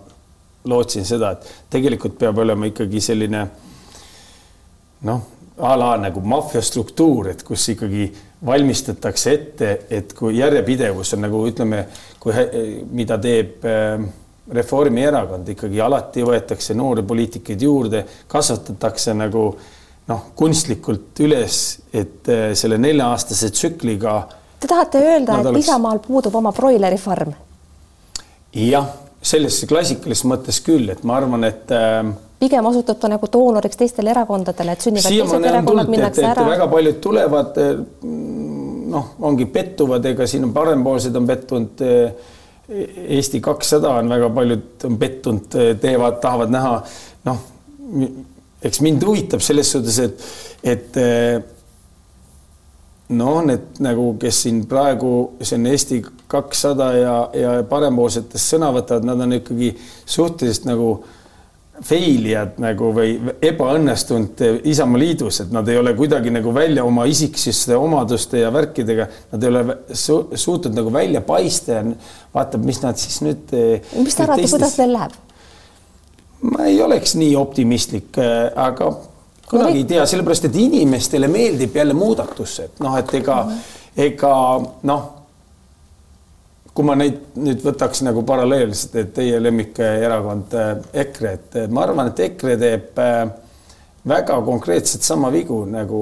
[0.67, 3.47] lootsin seda, et tegelikult peab olema ikkagi selline
[5.09, 5.23] noh,
[5.59, 8.11] a la nagu maffia struktuur, et kus ikkagi
[8.47, 11.87] valmistatakse ette, et kui järjepidevus on nagu ütleme,
[12.21, 12.35] kui
[12.93, 14.07] mida teeb äh,
[14.47, 19.49] Reformierakond ikkagi alati võetakse noori poliitikuid juurde, kasvatatakse nagu
[20.07, 24.21] noh, kunstlikult üles, et äh, selle nelja-aastase tsükliga.
[24.61, 25.67] Te tahate öelda, et oleks...
[25.67, 27.35] Isamaal puudub oma broilerifarm?
[28.57, 28.87] jah,
[29.21, 32.07] selles klassikalises mõttes küll, et ma arvan, et äh,
[32.41, 36.47] pigem osutub ta nagu doonoriks teistele erakondadele, et sünnivad teised erakonnad, minnakse ära.
[36.49, 37.83] väga paljud tulevad, äh,
[38.95, 42.33] noh, ongi pettuvad, ega siin on parempoolsed on pettunud äh,
[42.67, 46.73] Eesti kakssada on väga paljud on pettunud, teevad, tahavad näha,
[47.29, 47.45] noh,
[48.67, 50.25] eks mind huvitab selles suhtes, et,
[50.67, 50.99] et
[53.09, 59.07] noh, need nagu, kes siin praegu, see on Eesti kakssada ja, ja parempoolsetest sõna võtavad,
[59.07, 59.71] nad on ikkagi
[60.05, 60.91] suhteliselt nagu
[61.85, 64.41] failijad nagu või ebaõnnestunud
[64.73, 69.45] Isamaa Liidus, et nad ei ole kuidagi nagu välja oma isiksuse omaduste ja värkidega, nad
[69.45, 71.85] ei ole su suutnud nagu välja paista ja
[72.35, 73.53] vaatab, mis nad siis nüüd.
[74.01, 75.21] mis te arvate, kuidas neil läheb?
[76.47, 78.19] ma ei oleks nii optimistlik,
[78.57, 78.91] aga
[79.51, 83.61] kunagi ei tea, sellepärast et inimestele meeldib jälle muudatus, et noh, et ega -hmm.
[83.97, 84.33] ega
[84.83, 85.17] noh
[86.77, 90.73] kui ma neid nüüd võtaks nagu paralleelselt, et teie lemmikerakond äh,
[91.05, 93.21] EKRE, et ma arvan, et EKRE teeb äh,
[94.09, 96.01] väga konkreetselt sama vigu nagu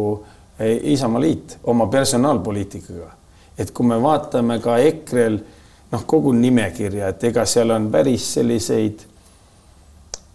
[0.58, 3.10] äh, Isamaaliit oma personaalpoliitikaga.
[3.58, 5.36] et kui me vaatame ka EKRE-l
[5.92, 9.04] noh, kogu nimekirja, et ega seal on päris selliseid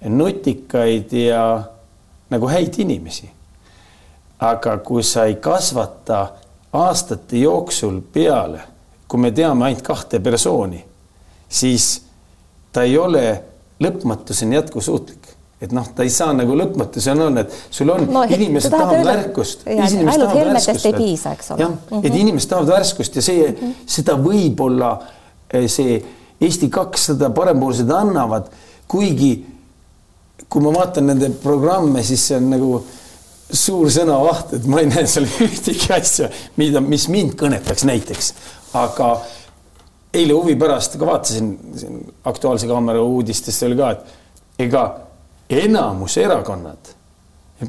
[0.08, 1.44] nutikaid ja
[2.30, 3.30] nagu häid inimesi.
[4.40, 6.28] aga kui sa ei kasvata
[6.74, 8.62] aastate jooksul peale
[9.10, 10.80] kui me teame ainult kahte persooni,
[11.50, 11.90] siis
[12.74, 13.26] ta ei ole
[13.82, 18.72] lõpmatuseni jätkusuutlik et noh, ta ei saa nagu lõpmatuseni on, et sul on no,, inimesed
[18.72, 19.66] tahavad öelda, värskust.
[19.68, 21.66] ainult helmetest ei piisa, eks ole.
[21.66, 22.22] jah mm -hmm., et mhm.
[22.22, 23.74] inimesed tahavad värskust ja see mm, -hmm.
[23.98, 24.94] seda võib-olla
[25.52, 26.00] eh, see
[26.40, 28.46] Eesti kakssada parempoolsed annavad,
[28.88, 29.46] kuigi
[30.48, 32.72] kui ma vaatan nende programme, siis see on nagu
[33.50, 36.30] suur sõnavaht, et ma ei näe seal ühtegi asja,
[36.62, 38.32] mida, mis mind kõnetaks näiteks,
[38.78, 39.14] aga
[40.14, 42.00] eile huvi pärast ka vaatasin siin
[42.30, 44.86] Aktuaalse Kaamera uudistest oli ka, et ega
[45.50, 46.96] enamus erakonnad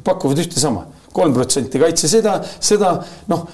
[0.05, 2.93] pakuvad ühte sama, kolm protsenti kaitse seda, seda
[3.31, 3.45] noh,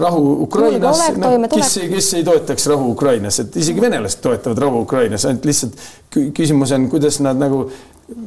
[0.00, 5.24] rahu Ukrainas, noh, kes, kes ei toetaks rahu Ukrainas, et isegi venelased toetavad rahu Ukrainas,
[5.24, 5.80] ainult lihtsalt
[6.36, 7.64] küsimus on, kuidas nad nagu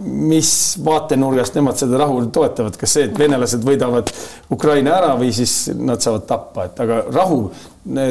[0.01, 0.49] mis
[0.85, 4.09] vaatenurgast nemad seda rahu toetavad, kas see, et venelased võidavad
[4.53, 7.43] Ukraina ära või siis nad saavad tappa, et aga rahu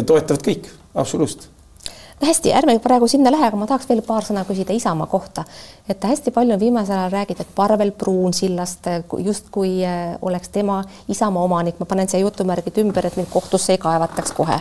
[0.06, 1.50] toetavad kõik, absoluutselt
[2.20, 5.44] no hästi, ärme praegu sinna lähe, aga ma tahaks veel paar sõna küsida Isamaa kohta.
[5.88, 11.78] et hästi palju on viimasel ajal räägitud Parvel Pruunsillast, justkui eh, oleks tema Isamaa omanik,
[11.78, 14.58] ma panen siia jutumärgid ümber, et mind kohtusse ei kaevataks kohe.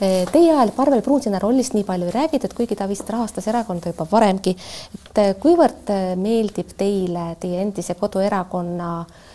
[0.00, 3.92] Eh, teie ajal Parvel Pruunsilla rollist nii palju ei räägitud, kuigi ta vist rahastas erakonda
[3.92, 4.56] juba varemgi.
[4.94, 9.27] et eh, kuivõrd meeldib teile teie endise koduerakonna äh,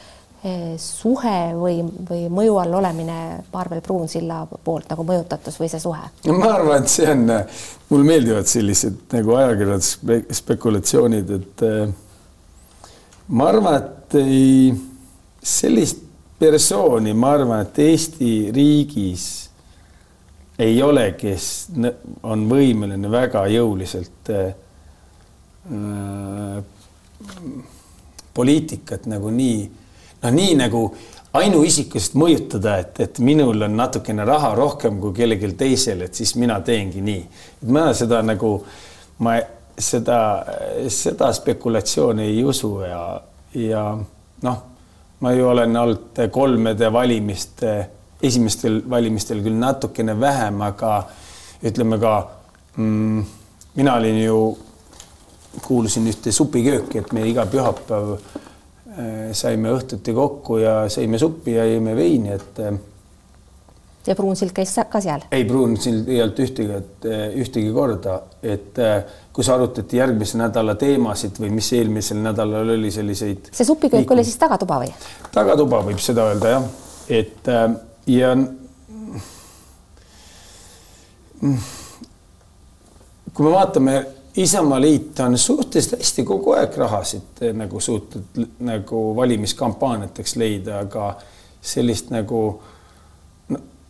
[0.77, 1.77] suhe või,
[2.09, 3.17] või mõju all olemine
[3.51, 6.09] Parvel Pruunsilla poolt nagu mõjutatus või see suhe?
[6.27, 7.29] no ma arvan, et see on,
[7.89, 11.93] mulle meeldivad sellised nagu ajakirjandusspekulatsioonid, et eh,
[13.27, 14.73] ma arvan, et ei,
[15.39, 16.03] sellist
[16.39, 19.27] persooni, ma arvan, et Eesti riigis
[20.59, 21.47] ei ole, kes
[22.27, 24.51] on võimeline väga jõuliselt äh,
[28.33, 29.82] poliitikat nagu nii
[30.23, 30.83] noh, nii nagu
[31.33, 36.59] ainuisikust mõjutada, et, et minul on natukene raha rohkem kui kellelgi teisel, et siis mina
[36.61, 37.23] teengi nii.
[37.73, 38.53] ma seda nagu,
[39.25, 39.37] ma
[39.77, 40.19] seda,
[40.93, 43.01] seda spekulatsiooni ei usu ja,
[43.57, 43.83] ja
[44.43, 44.61] noh,
[45.19, 47.73] ma ju olen olnud kolmede valimiste,
[48.23, 50.93] esimestel valimistel küll natukene vähem, aga
[51.65, 52.13] ütleme ka
[52.77, 53.25] mm,
[53.75, 54.39] mina olin ju,
[55.65, 58.17] kuulusin ühte supikööki, et me iga pühapäev
[59.33, 62.75] saime õhtuti kokku ja sõime suppi ja jõime veini, et äh,
[64.07, 65.23] ja Pruunsild käis ka seal?
[65.31, 66.79] ei, Pruunsild ei olnud ühtegi,
[67.41, 69.03] ühtegi korda, et äh,
[69.33, 73.49] kus arutati järgmise nädala teemasid või mis eelmisel nädalal oli selliseid.
[73.51, 74.91] see supiköök oli siis tagatuba või?
[75.33, 76.67] tagatuba võib seda öelda jah,
[77.21, 77.69] et äh,
[78.13, 78.35] ja
[83.33, 83.95] kui me vaatame,
[84.37, 91.11] Isamaa liit on suhteliselt hästi kogu aeg rahasid eh, nagu suutnud nagu valimiskampaaniateks leida, aga
[91.61, 92.39] sellist nagu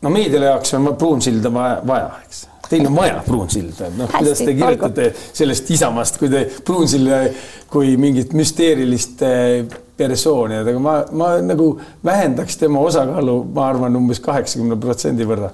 [0.03, 2.47] no meediale jaoks on Pruunsilda vaja, vaja, eks.
[2.69, 7.23] Teil on vaja Pruunsilda, noh, kuidas te kirjutate sellest Isamaast, kui te Pruunsilla
[7.71, 11.67] kui mingit müsteerilist eh, persooni, aga ma, ma nagu
[12.05, 15.51] vähendaks tema osakaalu, ma arvan, umbes kaheksakümne protsendi võrra.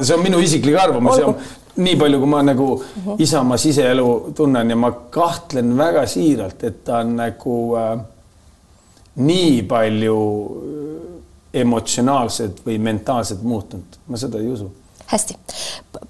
[0.00, 1.32] see on minu isiklik arvamus ja
[1.76, 3.16] nii palju, kui ma nagu uh -huh.
[3.18, 8.00] Isamaa siseelu tunnen ja ma kahtlen väga siiralt, et ta on nagu äh,
[9.16, 10.18] nii palju
[11.54, 14.70] emotsionaalselt või mentaalselt muutunud, ma seda ei usu
[15.12, 15.36] hästi,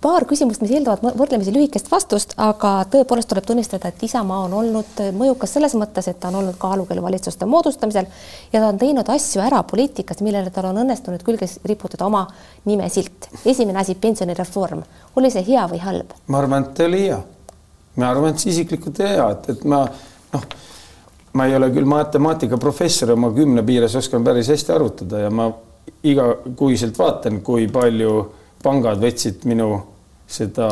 [0.00, 5.02] paar küsimust, mis eeldavad võrdlemisi lühikest vastust, aga tõepoolest tuleb tunnistada, et Isamaa on olnud
[5.18, 8.06] mõjukas selles mõttes, et ta on olnud kaalukeel valitsuste moodustamisel
[8.52, 12.26] ja ta on teinud asju ära poliitikas, millele tal on õnnestunud külge riputada oma
[12.68, 13.30] nimesilt.
[13.44, 14.82] esimene asi, pensionireform,
[15.16, 16.14] oli see hea või halb?
[16.26, 17.22] ma arvan, et oli hea.
[17.96, 19.82] ma arvan, et see isiklikult hea, et, et ma
[20.32, 20.46] noh,
[21.32, 25.48] ma ei ole küll matemaatikaprofessor, ma kümne piires oskan päris hästi arvutada ja ma
[26.06, 28.12] igakuiselt vaatan, kui palju
[28.62, 29.70] pangad võtsid minu
[30.26, 30.68] seda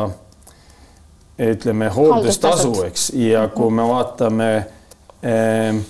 [1.41, 4.51] ütleme hooldustasu, eks, ja kui me vaatame
[5.23, 5.81] eh,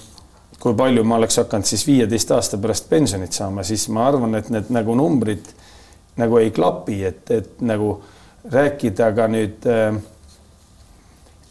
[0.61, 4.51] kui palju ma oleks hakanud siis viieteist aasta pärast pensionit saama, siis ma arvan, et
[4.53, 5.49] need nagu numbrid
[6.21, 7.95] nagu ei klapi, et, et nagu
[8.51, 9.95] rääkida ka nüüd äh,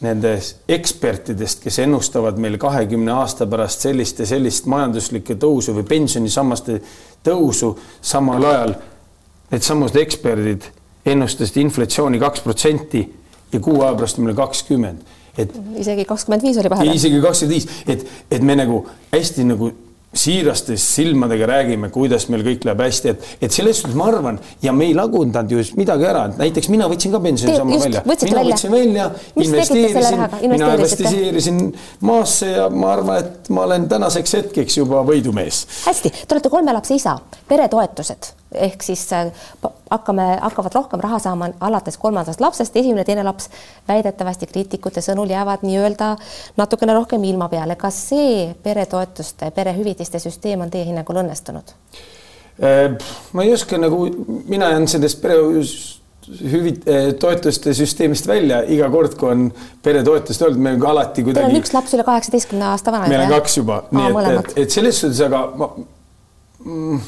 [0.01, 6.79] nendest ekspertidest, kes ennustavad meil kahekümne aasta pärast sellist ja sellist majanduslikku tõusu või pensionisammaste
[7.25, 8.75] tõusu, samal ajal
[9.51, 10.69] needsamused eksperdid
[11.05, 13.05] ennustasid inflatsiooni kaks protsenti
[13.51, 16.97] ja kuu aja pärast on meil kakskümmend, et isegi kakskümmend viis oli vahepeal.
[16.97, 18.83] isegi kakskümmend viis, et, et me nagu
[19.13, 19.71] hästi nagu
[20.11, 24.73] siiraste silmadega räägime, kuidas meil kõik läheb hästi, et, et selles suhtes ma arvan ja
[24.75, 28.57] me ei lagundanud ju midagi ära, et näiteks mina võtsin ka pensionisamba välja, mina välja.
[28.57, 29.07] võtsin välja,
[29.45, 31.63] investeerisin, mina investeerisin
[32.11, 35.63] maasse ja ma arvan, et ma olen tänaseks hetkeks juba võidumees.
[35.87, 37.15] hästi, te olete kolme lapse isa,
[37.47, 39.31] peretoetused ehk siis äh,
[39.89, 43.49] hakkame, hakkavad rohkem raha saama alates kolmandast lapsest, esimene, teine laps
[43.87, 46.15] väidetavasti kriitikute sõnul jäävad nii-öelda
[46.57, 47.75] natukene rohkem ilma peale.
[47.75, 51.75] kas see peretoetuste, perehüvitiste süsteem on teie hinnangul õnnestunud?
[52.61, 52.97] Äh,
[53.33, 54.03] ma ei oska nagu,
[54.47, 55.39] mina jään sellest pere
[56.51, 59.47] hüvit-, äh, toetuste süsteemist välja iga kord, kui on
[59.83, 61.47] peretoetust olnud, meil on alati kuidagi.
[61.47, 63.07] Teil on üks laps üle kaheksateistkümne aasta vana.
[63.11, 65.71] meil on kaks juba, nii Aa, et, et, et selles suhtes, aga ma
[66.65, 67.01] mm,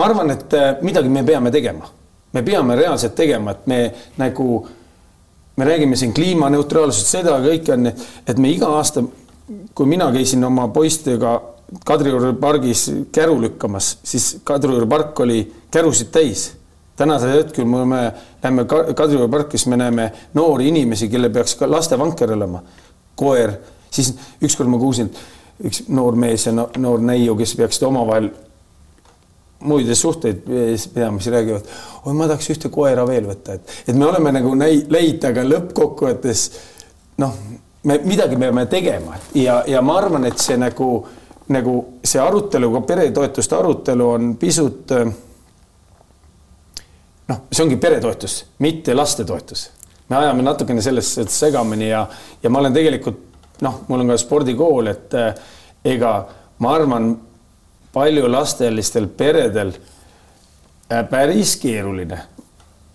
[0.00, 1.88] ma arvan, et äh, midagi me peame tegema,
[2.32, 3.80] me peame reaalselt tegema, et me
[4.20, 4.46] nagu,
[5.60, 9.04] me räägime siin kliimaneutraalsust, seda kõike on, et me iga aasta,
[9.76, 11.38] kui mina käisin oma poistega
[11.86, 16.56] Kadrioru pargis käru lükkamas, siis Kadrioru park oli kärusid täis.
[16.96, 21.70] tänasel hetkel me oleme, lähme Kadrioru parki, siis me näeme noori inimesi, kellel peaks ka
[21.70, 22.62] lastevanker olema,
[23.14, 23.52] koer,
[23.90, 25.12] siis ükskord ma kuulsin,
[25.64, 28.30] üks noor mees ja noor neiu, kes peaksid omavahel
[29.60, 30.42] muid suhteid
[30.94, 31.62] pidama, siis räägivad,
[32.04, 35.44] oi, ma tahaks ühte koera veel võtta, et, et me oleme nagu näi-, leid, aga
[35.44, 36.44] lõppkokkuvõttes
[37.20, 37.34] noh,
[37.84, 40.88] me midagi peame tegema ja, ja ma arvan, et see nagu,
[41.52, 44.94] nagu see arutelu, ka peretoetuste arutelu on pisut
[47.30, 49.70] noh, see ongi peretoetus, mitte lastetoetus.
[50.08, 52.06] me ajame natukene selles suhtes segamini ja,
[52.42, 53.26] ja ma olen tegelikult
[53.64, 55.16] noh, mul on ka spordikool, et
[55.84, 56.12] ega
[56.60, 57.12] ma arvan,
[57.92, 59.72] paljulapselistel peredel
[60.92, 62.20] äh, päris keeruline.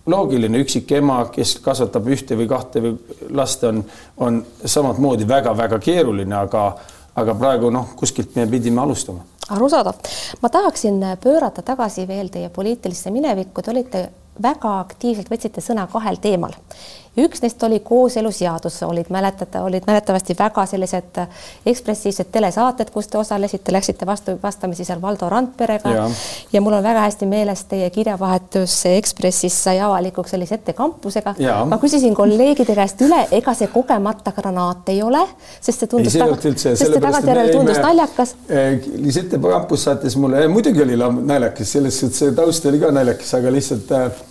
[0.06, 2.92] loogiline üksik ema, kes kasvatab ühte või kahte või
[3.34, 3.80] last, on,
[4.16, 6.76] on samamoodi väga-väga keeruline, aga,
[7.14, 9.94] aga praegu noh, kuskilt me pidime alustama arusaadav.
[10.42, 14.08] ma tahaksin pöörata tagasi veel teie poliitilisse minevikku, te olite
[14.42, 16.54] väga aktiivselt võtsite sõna kahel teemal
[17.20, 21.20] üks neist oli kooseluseadus, olid mäletate, olid mäletavasti väga sellised
[21.66, 26.06] ekspressiivsed telesaated, kus te osalesite, läksite vastu vastamisi seal Valdo Randperega ja.
[26.52, 31.34] ja mul on väga hästi meeles teie kirjavahetus Ekspressis sai avalikuks sellise ettekampusega.
[31.66, 35.22] ma küsisin kolleegide käest üle, ega see kogemata granaat ei ole,
[35.60, 38.36] sest see tundus, sest see tagantjärele tundus naljakas.
[38.96, 43.52] Lisette Kampus saatis mulle, muidugi oli naljakas, selles suhtes see taust oli ka naljakas, aga
[43.52, 44.24] lihtsalt äh,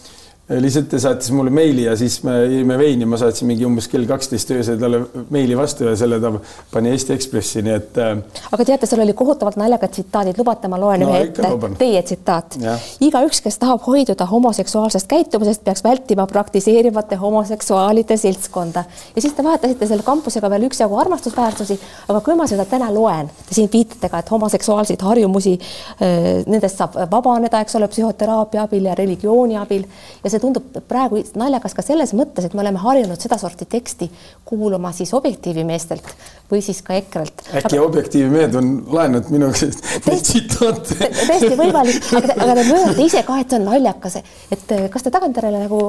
[0.50, 4.06] lihtsalt ta saatis mulle meili ja siis me jõime veini, ma saatsin mingi umbes kell
[4.06, 5.00] kaksteist öösel talle
[5.34, 6.30] meili vastu ja selle ta
[6.70, 7.98] pani Eesti Ekspressi, nii et.
[7.98, 12.04] Äh, aga teate, seal oli kohutavalt naljakad tsitaadid, lubate, ma loen no, ühe ette, teie
[12.06, 12.60] tsitaat.
[13.08, 18.86] igaüks, kes tahab hoiduda homoseksuaalsest käitumisest, peaks vältima praktiseerivate homoseksuaalide seltskonda.
[19.16, 23.34] Ja siis te vahetasite selle kampusega veel üksjagu armastusväärsusi, aga kui ma seda täna loen,
[23.50, 28.92] te siin viitate ka, et homoseksuaalseid harjumusi, äh, nendest saab vabaneda, eks ole, psühhoteraapia abil
[28.92, 29.90] ja religiooni abil.
[30.22, 34.10] Ja see tundub praegu naljakas ka selles mõttes, et me oleme harjunud sedasorti teksti
[34.48, 36.08] kuulama siis Objektiivi meestelt
[36.52, 37.46] või siis ka EKRE-lt.
[37.62, 37.84] äkki aga...
[37.86, 40.98] Objektiivi mehed on laenanud minu tsitaate?
[41.00, 44.20] täiesti võimalik, aga, aga te möönate ise ka, et see on naljakas,
[44.54, 45.82] et kas te tagantjärele nagu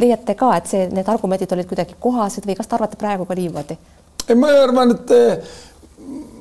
[0.00, 3.38] leiate ka, et see, need argumendid olid kuidagi kohased või kas te arvate praegu ka
[3.38, 3.78] niimoodi?
[4.30, 5.12] ei, ma arvan, et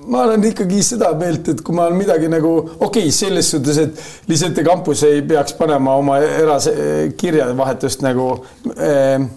[0.09, 3.77] ma olen ikkagi seda meelt, et kui ma olen midagi nagu okei okay,, selles suhtes,
[3.83, 8.31] et lihtsalt kampus ei peaks panema oma erakirjavahetust nagu
[8.75, 9.27] äh,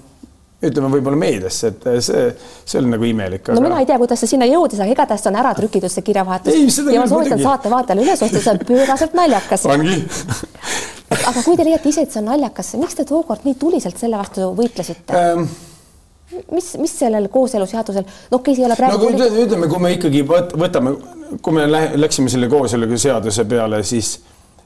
[0.62, 2.22] ütleme võib-olla meediasse, et see,
[2.64, 3.58] see oli nagu imelik aga....
[3.58, 6.78] no mina ei tea, kuidas see sinna jõudis, aga igatahes on ära trükitud see kirjavahetus.
[6.86, 9.66] ja ma soovitan saate vaatajale üles osta, see on pööraselt naljakas.
[9.74, 9.98] ongi
[11.18, 14.20] aga kui te leiate ise, et see on naljakas, miks te tookord nii tuliselt selle
[14.20, 15.50] vastu võitlesite ähm,?
[16.52, 19.84] Mis, mis sellel kooseluseadusel, no okei okay,, see ei ole praegu no, ütleme, ütleme, kui
[19.84, 20.96] me ikkagi võtame,
[21.42, 21.68] kui me
[22.00, 24.16] läksime selle kooseluseaduse peale, siis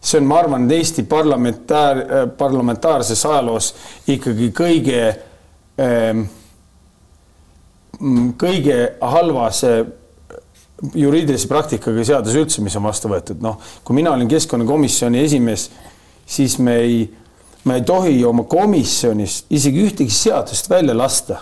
[0.00, 2.02] see on, ma arvan, Eesti parlamentaar,
[2.38, 3.72] parlamentaarses ajaloos
[4.12, 5.00] ikkagi kõige
[5.82, 6.26] ähm,
[8.36, 9.72] kõige halvase
[10.94, 15.70] juriidilise praktikaga seadus üldse, mis on vastu võetud, noh, kui mina olin keskkonnakomisjoni esimees,
[16.28, 16.98] siis me ei,
[17.64, 21.40] me ei tohi oma komisjonis isegi ühtegi seadust välja lasta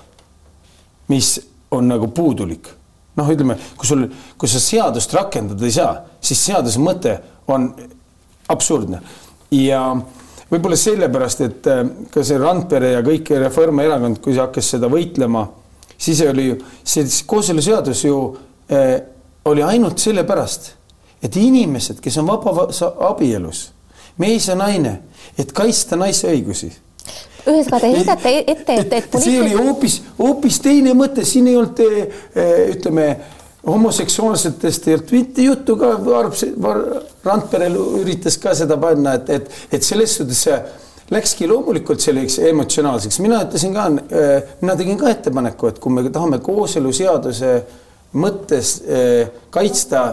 [1.08, 1.36] mis
[1.70, 2.68] on nagu puudulik.
[3.14, 7.12] noh, ütleme, kui sul, kui sa seadust rakendada ei saa, siis seaduse mõte
[7.46, 7.68] on
[8.50, 8.98] absurdne
[9.54, 9.84] ja
[10.50, 15.44] võib-olla sellepärast, et äh, ka see Randpere ja kõik Reformierakond, kui see hakkas seda võitlema,
[15.94, 18.18] siis oli ju see kooseluseadus ju
[18.66, 18.96] äh,
[19.46, 20.72] oli ainult sellepärast,
[21.22, 22.66] et inimesed, kes on vaba
[23.08, 23.68] abielus,
[24.18, 24.98] mees ja naine,
[25.38, 26.72] et kaitsta naise õigusi
[27.50, 29.32] ühesõnaga te heidate ette, et, et poliitik...
[29.32, 32.22] see oli hoopis, hoopis teine mõte, siin ei olnud eh,
[32.74, 33.08] ütleme,
[33.66, 35.92] homoseksuaalsetest ei olnud mitte juttu ka,
[37.24, 37.70] Randpere
[38.00, 40.58] üritas ka seda panna, et, et, et selles suhtes see
[41.12, 46.04] läkski loomulikult selleks emotsionaalseks, mina ütlesin ka, eh, mina tegin ka ettepaneku, et kui me
[46.08, 47.54] tahame kooseluseaduse
[48.20, 50.04] mõttes eh, kaitsta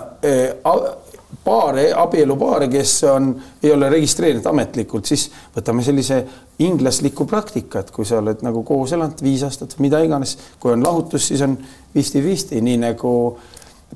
[1.43, 3.31] paare, abielupaare, kes on,
[3.63, 6.21] ei ole registreeritud ametlikult, siis võtame sellise
[6.61, 11.29] inglaslikku praktikat, kui sa oled nagu koos elanud viis aastat, mida iganes, kui on lahutus,
[11.31, 11.57] siis on
[11.95, 13.13] visti-visti, nii nagu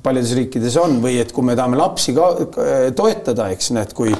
[0.02, 2.32] paljudes riikides on või et kui me tahame lapsi ka
[2.96, 4.12] toetada, eks näed, kui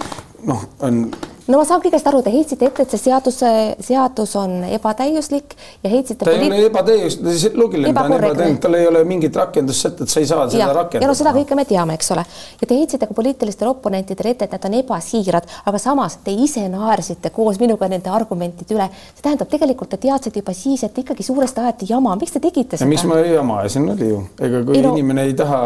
[0.46, 1.04] noh, on
[1.46, 3.38] no ma saan kõigest aru, te heitsite ette, et see seadus,
[3.86, 6.24] seadus on ebatäiuslik ja heitsite.
[6.24, 7.18] ta ei ole ebatäius,
[7.54, 11.04] loogiline, ta on ebatäiuslik, tal ei ole mingit rakendussätet, sa ei saa seda ja, rakendada.
[11.04, 12.26] ja no seda kõike me teame, eks ole.
[12.60, 16.66] ja te heitsite ka poliitilistele oponentidele ette, et nad on ebasiirad, aga samas te ise
[16.72, 18.90] naersite koos minuga nende argumentide üle.
[19.14, 22.80] see tähendab tegelikult te teadsite juba siis, et ikkagi suuresti ajati jama, miks te tegite
[22.80, 22.90] seda?
[22.90, 24.94] miks ma jama ajasin, oli ju, ega kui ei, no...
[24.96, 25.62] inimene ei taha,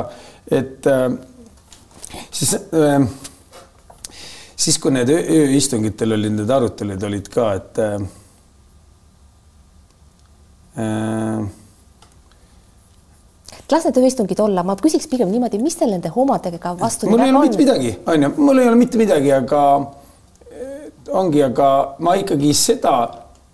[0.61, 1.09] et äh,
[2.31, 3.09] siis äh,
[4.61, 7.97] siis, kui need ööistungitel olid need arutelud, olid ka, et äh,
[10.77, 11.49] äh
[13.71, 17.31] las need ööistungid olla, ma küsiks pigem niimoodi, mis teil nende homadega vastu mul ei
[17.31, 20.89] ole mitte midagi, on ju, mul ei ole mitte midagi, aga äh,
[21.23, 21.71] ongi, aga
[22.03, 22.97] ma ikkagi seda,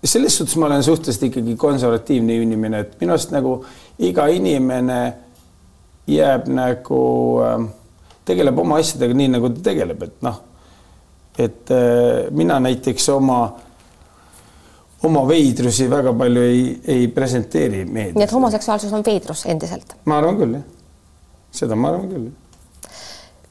[0.06, 3.58] selles suhtes ma olen suhteliselt ikkagi konservatiivne inimene, et minu arust nagu
[4.08, 5.00] iga inimene
[6.10, 7.00] jääb nagu
[7.44, 7.62] äh,,
[8.26, 10.42] tegeleb oma asjadega nii, nagu ta tegeleb, et noh
[11.38, 13.40] et äh, mina näiteks oma,
[15.04, 16.64] oma veidrusi väga palju ei,
[16.96, 18.16] ei presenteeri meedias.
[18.16, 19.96] nii et homoseksuaalsus on veidrus endiselt?
[20.04, 20.66] ma arvan küll, jah.
[21.62, 22.34] seda ma arvan küll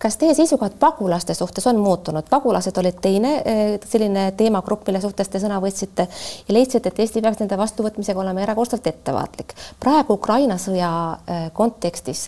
[0.05, 2.23] kas teie seisukohad pagulaste suhtes on muutunud?
[2.29, 6.07] pagulased olid teine äh, selline teemagrupp, mille suhtes te sõna võtsite
[6.47, 9.55] ja leidsite, et Eesti peaks nende vastuvõtmisega olema erakordselt ettevaatlik.
[9.79, 12.27] praegu Ukraina sõja äh, kontekstis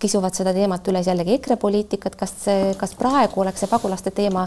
[0.00, 2.32] kisuvad seda teemat üles jällegi EKRE poliitikat, kas
[2.80, 4.46] kas praegu oleks see pagulaste teema,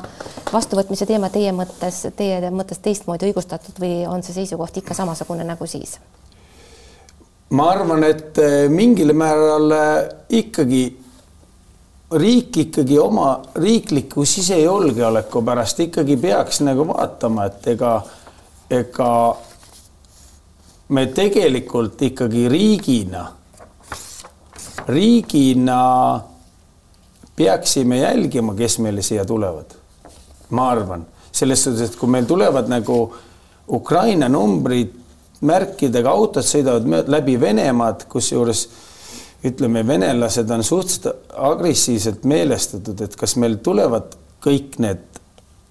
[0.54, 5.70] vastuvõtmise teema teie mõttes, teie mõttes teistmoodi õigustatud või on see seisukoht ikka samasugune nagu
[5.70, 6.00] siis?
[7.54, 10.10] ma arvan, et eh, mingil määral eh,
[10.42, 10.84] ikkagi
[12.18, 17.94] riik ikkagi oma riikliku sisejulgeoleku pärast ikkagi peaks nagu vaatama, et ega,
[18.70, 19.12] ega
[20.90, 23.26] me tegelikult ikkagi riigina
[24.88, 26.22] riigina
[27.36, 29.66] peaksime jälgima, kes meile siia tulevad.
[30.50, 32.98] ma arvan, selles suhtes, et kui meil tulevad nagu
[33.74, 34.92] Ukraina numbrid,
[35.42, 38.68] märkidega autod sõidavad läbi Venemaad, kusjuures
[39.44, 44.14] ütleme, venelased on suhteliselt agressiivselt meelestatud, et kas meil tulevad
[44.44, 45.02] kõik need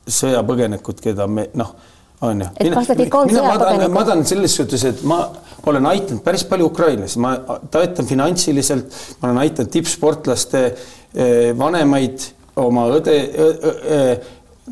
[0.08, 1.76] sõjapõgenikud, keda me noh,
[2.22, 2.48] on ju.
[2.62, 2.82] mina,
[3.26, 5.20] mina, ma tahan, ma tahan selles suhtes, et ma
[5.66, 7.36] olen aidanud päris palju ukrainlasi, ma
[7.70, 12.28] toetan finantsiliselt, ma olen aidanud tippsportlaste eh, vanemaid,
[12.62, 13.16] oma õde,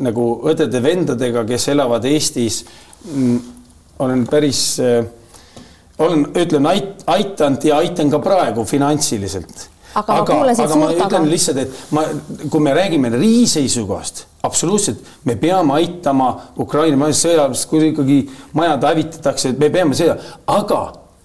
[0.05, 2.59] nagu õdede-vendadega, kes elavad Eestis.
[3.09, 3.39] Mm,
[4.05, 5.01] olen päris äh,
[6.01, 9.69] olen, ütlen ait, aidanud ja aitan ka praegu finantsiliselt.
[9.95, 12.05] Aga, aga, aga ma ütlen lihtsalt, et ma,
[12.51, 16.31] kui me räägime riigi seisukohast, absoluutselt, me peame aitama
[16.61, 18.21] Ukraina sõjaväelast, kui ikkagi
[18.57, 20.19] majad hävitatakse, et me peame seda,
[20.51, 20.83] aga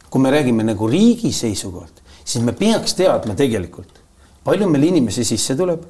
[0.10, 4.02] kui me räägime nagu riigi seisukohalt, siis me peaks teadma tegelikult,
[4.46, 5.86] palju meil inimesi sisse tuleb,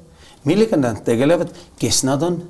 [0.45, 2.43] millega nad tegelevad, kes nad on.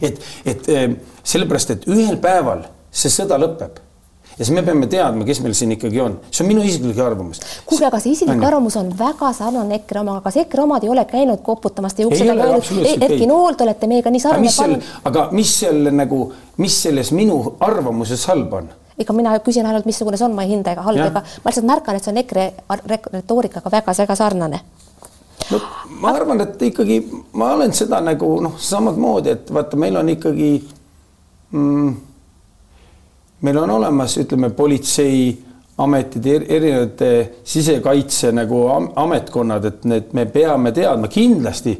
[0.00, 0.16] et,
[0.48, 3.83] et eh, sellepärast, et ühel päeval see sõda lõpeb
[4.38, 7.40] ja siis me peame teadma, kes meil siin ikkagi on, see on minu isiklik arvamus.
[7.66, 11.04] kuulge, aga see isiklik arvamus on väga sarnane EKRE omaga, kas EKRE omad ei ole
[11.10, 14.80] käinud koputamas teie ukse taga öelnud, Erki Nool, te olete meiega nii sarnane.
[15.10, 16.24] aga mis seal nagu,
[16.62, 18.72] mis selles minu arvamuses halba on?
[18.98, 21.66] ega mina küsin ainult, missugune see on, ma ei hinda ega halb ega ma lihtsalt
[21.66, 22.48] märkan, et see on EKRE
[23.14, 24.60] retoorikaga väga-väga sarnane
[25.50, 25.60] no
[26.00, 26.98] ma arvan, et ikkagi
[27.38, 30.50] ma olen seda nagu noh, samamoodi, et vaata, meil on ikkagi
[31.50, 31.94] mm,
[33.44, 37.10] meil on olemas, ütleme, politseiametid, erinevate
[37.44, 38.62] sisekaitse nagu
[38.96, 41.76] ametkonnad, et need me peame teadma kindlasti.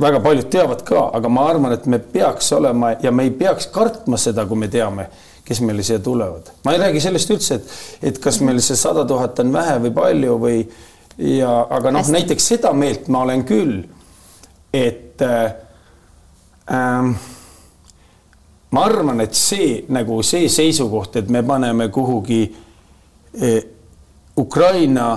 [0.00, 3.68] väga paljud teavad ka, aga ma arvan, et me peaks olema ja me ei peaks
[3.70, 5.06] kartma seda, kui me teame,
[5.46, 6.50] kes meile siia tulevad.
[6.64, 9.94] ma ei räägi sellest üldse, et, et kas meil see sada tuhat on vähe või
[9.94, 10.58] palju või
[11.18, 13.84] ja, aga noh, näiteks seda meelt ma olen küll,
[14.74, 15.54] et äh,
[16.66, 17.14] äh,
[18.74, 22.42] ma arvan, et see nagu see seisukoht, et me paneme kuhugi
[23.38, 23.60] eh,
[24.38, 25.08] Ukraina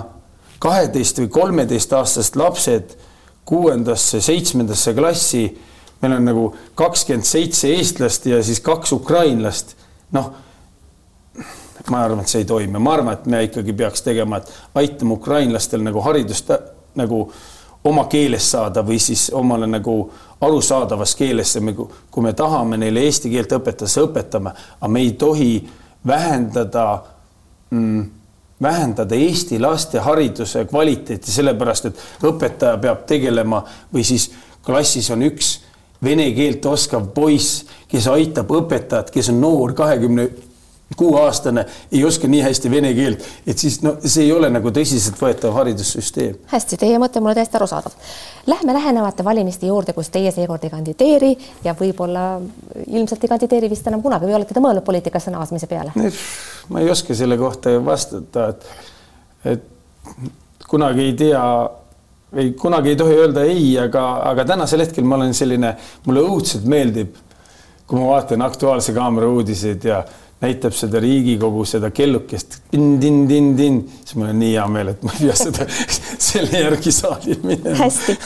[0.61, 2.97] kaheteist või kolmeteistaastased lapsed
[3.47, 5.45] kuuendasse, seitsmendasse klassi.
[6.01, 6.43] meil on nagu
[6.77, 9.75] kakskümmend seitse eestlast ja siis kaks ukrainlast.
[10.11, 10.31] noh,
[11.89, 15.13] ma arvan, et see ei toimi, ma arvan, et me ikkagi peaks tegema, et aitame
[15.13, 16.51] ukrainlastel nagu haridust
[16.95, 17.31] nagu
[17.87, 19.95] oma keeles saada või siis omale nagu
[20.41, 21.55] arusaadavas keeles,
[22.11, 25.51] kui me tahame neile eesti keelt õpetada, siis õpetame, aga me ei tohi
[26.07, 26.85] vähendada
[27.71, 28.05] mm,
[28.61, 33.61] vähendada Eesti laste hariduse kvaliteeti, sellepärast et õpetaja peab tegelema
[33.93, 34.31] või siis
[34.65, 35.59] klassis on üks
[36.03, 40.27] vene keelt oskav poiss, kes aitab õpetajat, kes on noor, kahekümne
[40.95, 45.53] kuueaastane ei oska nii hästi vene keelt, et siis no see ei ole nagu tõsiseltvõetav
[45.57, 46.37] haridussüsteem.
[46.47, 47.95] hästi, teie mõte mulle täiesti arusaadav.
[48.47, 51.31] Lähme lähenevate valimiste juurde, kus teie seekord ei kandideeri
[51.63, 52.27] ja võib-olla
[52.87, 55.91] ilmselt ei kandideeri vist enam kunagi või olete te mõelnud poliitikasse naasmise peale?
[56.69, 58.65] ma ei oska selle kohta vastata, et,
[59.45, 59.67] et
[60.67, 61.43] kunagi ei tea
[62.35, 65.73] ei, kunagi ei tohi öelda ei, aga, aga tänasel hetkel ma olen selline,
[66.05, 67.15] mulle õudselt meeldib,
[67.87, 70.01] kui ma vaatan Aktuaalse Kaamera uudiseid ja
[70.41, 75.25] näitab seda Riigikogu seda kellukest tin-tin-tin-tin, siis mul on nii hea meel, et ma ei
[75.25, 75.65] pea seda
[76.29, 77.77] selle järgi saali minema.
[77.79, 78.17] hästi,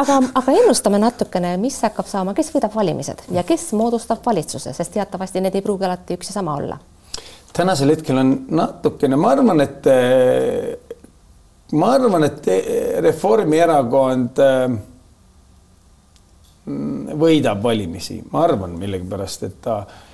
[0.00, 4.96] aga, aga ennustame natukene, mis hakkab saama, kes võidab valimised ja kes moodustab valitsuse, sest
[4.96, 6.80] teatavasti need ei pruugi alati üks ja sama olla.
[7.52, 9.92] tänasel hetkel on natukene, ma arvan, et
[11.76, 12.52] ma arvan, et
[13.04, 14.44] Reformierakond
[17.20, 20.07] võidab valimisi, ma arvan millegipärast, et ta Eh,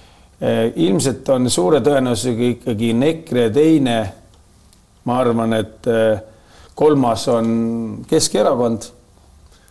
[0.76, 4.12] ilmselt on suure tõenäosusega ikkagi EKRE teine.
[5.04, 6.20] ma arvan, et eh,
[6.74, 8.82] kolmas on Keskerakond.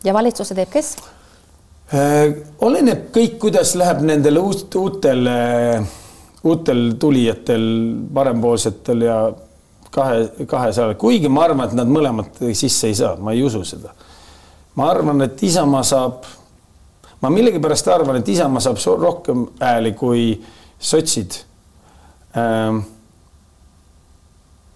[0.03, 0.95] ja valitsuse teeb kes?
[1.93, 5.27] Eh, oleneb kõik, kuidas läheb nendel uut, uutel,
[6.43, 7.65] uutel tulijatel,
[8.13, 9.17] parempoolsetel ja
[9.91, 13.93] kahe, kahesaja, kuigi ma arvan, et nad mõlemad sisse ei saa, ma ei usu seda.
[14.75, 16.23] ma arvan, et Isamaa saab
[17.23, 20.25] ma millegipärast arvan, et Isamaa saab rohkem hääli kui
[20.79, 21.37] sotsid.
[22.37, 22.81] Ähm,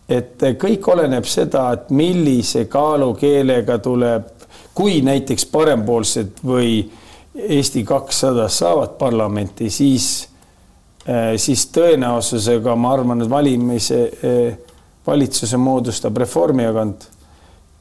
[0.08, 4.32] et kõik oleneb seda, et millise kaalukeelega tuleb,
[4.78, 6.80] kui näiteks parempoolsed või
[7.38, 10.30] Eesti kakssada saavad parlamenti, siis,
[11.04, 17.14] äh, siis tõenäosusega ma arvan, et valimise, äh, valitsuse moodustab Reformierakond.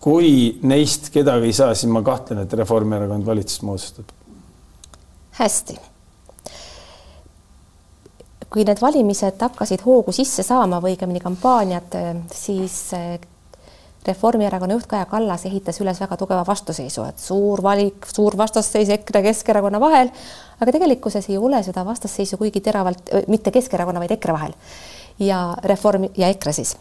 [0.06, 4.12] kui neist kedagi ei saa, siis ma kahtlen, et Reformierakond valitsust moodustab
[5.38, 5.78] hästi.
[8.50, 11.96] kui need valimised hakkasid hoogu sisse saama või õigemini kampaaniad,
[12.32, 13.18] siis eh,
[14.06, 19.24] Reformierakonna juht Kaja Kallas ehitas üles väga tugeva vastuseisu, et suur valik, suur vastasseis EKRE,
[19.26, 20.12] Keskerakonna vahel,
[20.60, 24.54] aga tegelikkuses ei ole seda vastasseisu kuigi teravalt, mitte Keskerakonna, vaid EKRE vahel
[25.18, 26.76] ja Reform ja EKRE siis.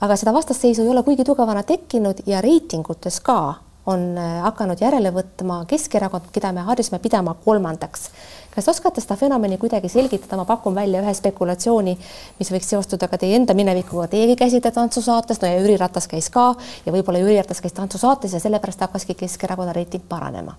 [0.00, 3.54] aga seda vastasseisu ei ole kuigi tugevana tekkinud ja reitingutes ka
[3.90, 4.04] on
[4.44, 8.08] hakanud järele võtma Keskerakond, keda me harjusime pidama kolmandaks.
[8.50, 11.92] Kas oskate seda fenomeni kuidagi selgitada, ma pakun välja ühe spekulatsiooni,
[12.38, 16.30] mis võiks seostuda ka teie enda minevikuga, teiegi käisite tantsusaates, no ja Jüri Ratas käis
[16.34, 16.48] ka.
[16.86, 20.56] Ja võib-olla Jüri Ratas käis tantsusaates ja sellepärast hakkaski Keskerakonna reiting paranema.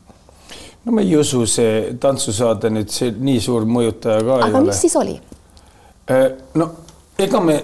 [0.85, 4.55] No ma ei usu, see tantsusaade nüüd see nii suur mõjutaja ka aga ei ole.
[4.55, 5.17] aga mis siis oli?
[6.09, 6.23] Äh,
[6.57, 6.69] no
[7.19, 7.57] ega me,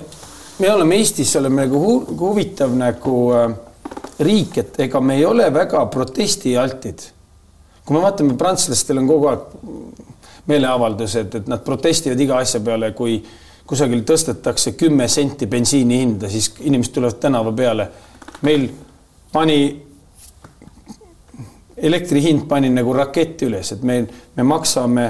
[0.59, 3.55] me oleme Eestis oleme nagu hu huvitav nagu äh,
[4.20, 6.99] riik, et ega me ei ole väga protestialtid.
[7.86, 9.43] kui me vaatame, prantslastel on kogu aeg
[10.47, 13.22] meeleavaldused, et nad protestivad iga asja peale, kui
[13.68, 17.89] kusagil tõstetakse kümme senti bensiini hinda, siis inimesed tulevad tänava peale.
[18.41, 18.70] meil
[19.32, 19.88] pani
[21.78, 25.07] elektri hind pani nagu rakett üles, et meil, me maksame,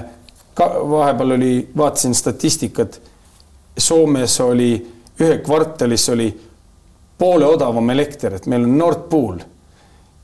[0.59, 3.01] vahepeal oli, vaatasin statistikat.
[3.77, 4.71] Soomes oli
[5.21, 6.27] ühe kvartalis oli
[7.17, 9.39] poole odavam elekter, et meil on Nord Pool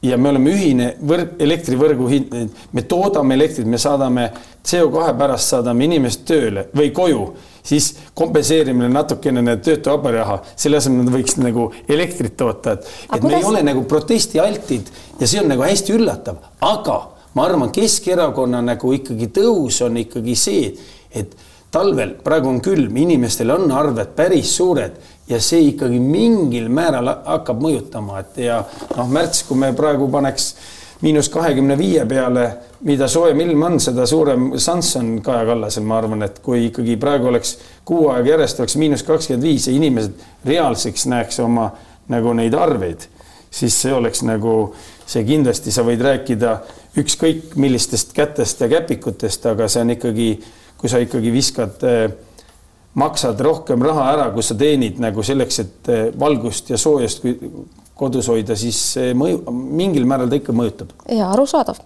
[0.04, 2.34] ja me oleme ühine võrg, elektrivõrgu hind,
[2.76, 4.28] me toodame elektrit, me saadame
[4.64, 7.22] CO2 pärast saadame inimest tööle või koju,
[7.64, 13.16] siis kompenseerime natukene need töötu abiraha, selle asemel nad võiks nagu elektrit toota, et, et
[13.16, 13.30] kuidas...
[13.30, 14.92] me ei ole nagu protestialtid
[15.22, 17.00] ja see on nagu hästi üllatav, aga
[17.34, 20.70] ma arvan, Keskerakonna nagu ikkagi tõus on ikkagi see,
[21.16, 21.32] et
[21.74, 25.00] talvel praegu on külm, inimestel on arved päris suured
[25.30, 28.64] ja see ikkagi mingil määral hakkab mõjutama, et ja
[28.98, 30.54] noh, märts, kui me praegu paneks
[31.04, 32.46] miinus kahekümne viie peale,
[32.88, 36.96] mida soojem ilm on, seda suurem šanss on Kaja Kallasel, ma arvan, et kui ikkagi
[37.00, 37.58] praegu oleks
[37.88, 41.70] kuu aega järjest oleks miinus kakskümmend viis ja inimesed reaalseks näeks oma
[42.12, 43.08] nagu neid arveid,
[43.52, 44.74] siis see oleks nagu
[45.08, 46.58] see kindlasti, sa võid rääkida
[47.00, 50.30] ükskõik millistest kätest ja käpikutest, aga see on ikkagi,
[50.80, 52.06] kui sa ikkagi viskad äh,
[53.00, 57.26] maksad rohkem raha ära, kui sa teenid nagu selleks, et eh, valgust ja soojust
[57.98, 60.94] kodus hoida, siis see mõju, mingil määral ta ikka mõjutab.
[61.14, 61.80] ja arusaadav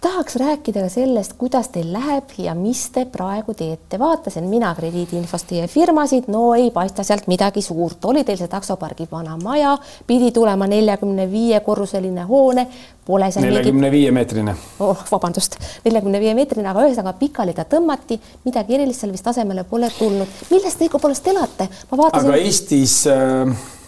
[0.00, 3.98] tahaks rääkida ka sellest, kuidas teil läheb ja mis te praegu teete.
[3.98, 8.04] vaatasin mina krediidiinfost teie firmasid, no ei paista sealt midagi suurt.
[8.04, 9.76] oli teil see taksopargi vana maja,
[10.06, 12.66] pidi tulema neljakümne viie korruseline hoone,
[13.06, 14.54] pole seal neljakümne viie meetrine.
[14.78, 19.64] oh, vabandust, neljakümne viie meetrine, aga ühesõnaga pikali ta tõmmati, midagi erilist seal vist asemele
[19.64, 20.40] pole tulnud.
[20.50, 21.68] millest te õigupoolest elate?
[21.90, 22.32] ma vaatasin.
[22.32, 23.78] aga Eestis äh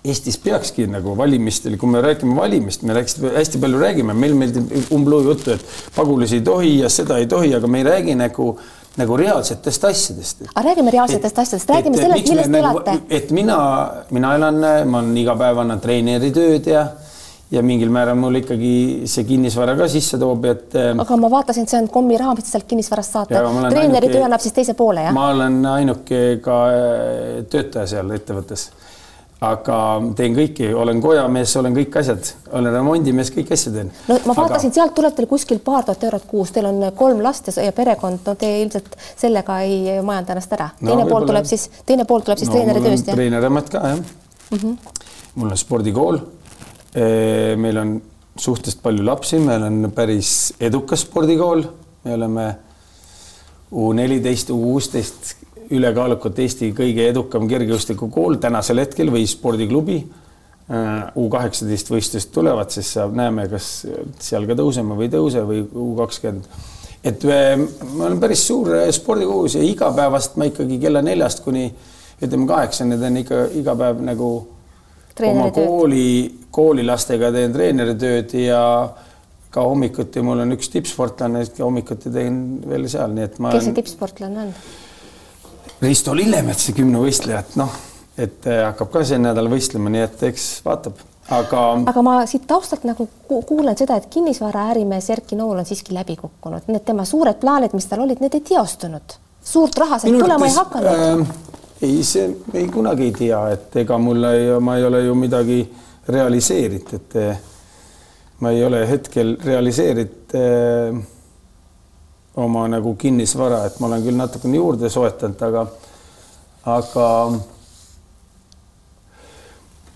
[0.00, 4.92] Eestis peakski nagu valimistel, kui me räägime valimist, me rääkisime, hästi palju räägime, meil meeldib
[4.96, 8.54] umbluu juttu, et pagulasi ei tohi ja seda ei tohi, aga me ei räägi nagu
[8.98, 10.40] nagu reaalsetest asjadest.
[10.54, 13.14] aga räägime reaalsetest et, asjadest, räägime et, sellest, millest te nagu, elate.
[13.20, 13.58] et mina,
[14.10, 14.58] mina elan,
[14.90, 16.88] ma olen iga päev annan treeneritööd ja
[17.50, 18.72] ja mingil määral mul ikkagi
[19.10, 20.74] see kinnisvara ka sisse toob, et.
[20.74, 23.40] aga ma vaatasin, et see on kommi raha, mis te sealt kinnisvarast saate.
[23.68, 25.14] treeneritöö annab siis teise poole, jah?
[25.14, 26.60] ma olen ainuke ka
[27.50, 28.70] töötaja seal ettevõttes
[29.40, 29.76] aga
[30.16, 33.88] teen kõiki, olen kojamees, olen kõik asjad, olen remondimees, kõiki asju teen.
[34.08, 37.22] no ma vaatasin aga..., sealt tuleb teil kuskil paar tuhat eurot kuus, teil on kolm
[37.24, 40.68] last ja perekond, no te ilmselt sellega ei majanda ennast ära.
[40.82, 43.16] teine no, pool tuleb siis, teine pool tuleb siis no, treeneri tööst, jah?
[43.16, 44.58] treeneriamet ka, jah mm.
[44.58, 44.94] -hmm.
[45.34, 46.20] mul on spordikool.
[47.56, 48.00] meil on
[48.36, 51.64] suhteliselt palju lapsi, meil on päris edukas spordikool,
[52.04, 52.50] me oleme
[53.70, 55.36] U neliteist, U kuusteist
[55.70, 60.00] ülekaalukalt Eesti kõige edukam kergejõustikukool tänasel hetkel või spordiklubi.
[60.70, 63.70] Äh, U kaheksateist võistlused tulevad, siis saab, näeme, kas
[64.22, 66.46] seal ka tõuseme või ei tõuse või U kakskümmend.
[67.04, 67.56] et äh,
[67.94, 71.70] ma olen päris suur äh, spordikogus ja igapäevast ma ikkagi kella neljast kuni
[72.20, 74.30] ütleme kaheksani teen ikka iga päev nagu
[75.26, 76.08] oma kooli,
[76.52, 78.62] koolilastega teen treeneritööd ja
[79.50, 83.54] ka hommikuti mul on üks tippsportlane, hommikuti teen veel seal, nii et ma.
[83.56, 84.54] kes see tippsportlane on?
[85.80, 87.72] Risto Lillemets, see kümnevõistleja, et noh,
[88.20, 90.98] et äh, hakkab ka see nädal võistlema, nii et eks vaatab,
[91.32, 91.62] aga.
[91.92, 96.68] aga ma siit taustalt nagu kuulen seda, et kinnisvaraärimees Erki Nool on siiski läbi kukkunud,
[96.68, 99.16] need tema suured plaanid, mis tal olid, need ei teostunud.
[99.44, 101.36] suurt raha sealt tulema ei hakanud äh,.
[101.82, 105.62] ei, see ei kunagi ei tea, et ega mul ei, ma ei ole ju midagi
[106.08, 107.40] realiseerinud, et äh,
[108.44, 111.00] ma ei ole hetkel realiseerinud äh,
[112.36, 115.64] oma nagu kinnisvara, et ma olen küll natukene juurde soetanud, aga,
[116.76, 117.06] aga.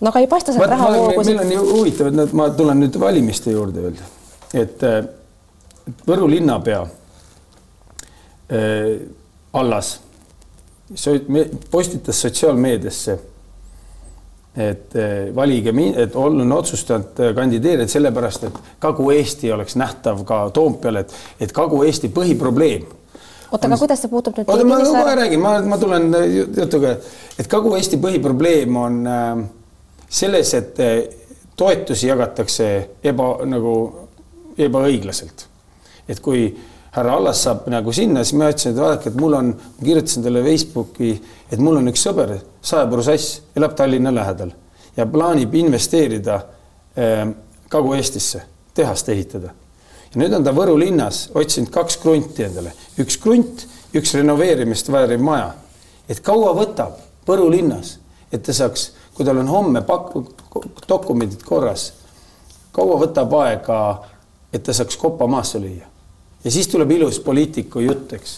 [0.00, 1.36] no aga ei paista sealt rahavoogusid.
[1.36, 4.00] meil on ju huvitav, et ma tulen nüüd valimiste juurde veel,
[4.54, 4.88] et
[6.08, 6.78] Võru linnapea
[8.56, 8.94] äh,
[9.52, 9.98] Allas
[11.70, 13.18] postitas sotsiaalmeediasse
[14.56, 20.44] et eh, valige mind, et olen otsustanud eh, kandideerida sellepärast, et Kagu-Eesti oleks nähtav ka
[20.54, 22.84] Toompeal, et, et Kagu-Eesti põhiprobleem.
[23.50, 24.46] oota, aga kuidas see puutub nüüd?
[24.46, 26.94] oota, ma kohe räägin, ma, ma tulen eh, jutuga,
[27.38, 29.02] et Kagu-Eesti põhiprobleem on
[30.08, 30.78] selles, et
[31.58, 32.70] toetusi jagatakse
[33.02, 33.74] eba nagu
[34.58, 35.48] ebaõiglaselt.
[36.08, 36.46] et kui
[36.94, 39.48] härra Allas saab nagu sinna, siis ma ütlesin, et vaadake, et mul on,
[39.82, 41.14] kirjutasin talle Facebooki,
[41.54, 42.34] et mul on üks sõber,
[42.64, 44.50] saepuru sass, elab Tallinna lähedal
[44.96, 46.40] ja plaanib investeerida
[46.98, 47.28] äh,
[47.70, 48.42] Kagu-Eestisse,
[48.74, 49.54] tehast ehitada.
[50.10, 55.22] ja nüüd on ta Võru linnas otsinud kaks krunti endale, üks krunt, üks renoveerimist vääriv
[55.22, 55.54] maja.
[56.08, 57.98] et kaua võtab Võru linnas,
[58.32, 60.12] et ta saaks, kui tal on homme pak-,
[60.88, 61.92] dokumendid korras,
[62.74, 63.80] kaua võtab aega,
[64.52, 65.94] et ta saaks kopa maasse lüüa
[66.44, 68.36] ja siis tuleb ilus poliitiku jutt, eks.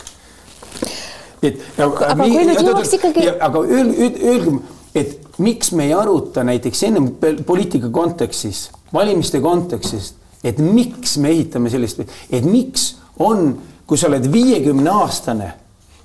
[1.42, 3.28] Et aga, aga kui nüüd jõuaks ikkagi.
[3.48, 4.56] aga öelge, öelge,
[4.96, 7.10] et miks me ei aruta näiteks ennem
[7.46, 10.14] poliitika kontekstis, valimiste kontekstis,
[10.44, 13.54] et miks me ehitame sellist, et miks on,
[13.86, 15.52] kui sa oled viiekümne aastane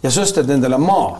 [0.04, 1.20] ja sa ostad endale maa,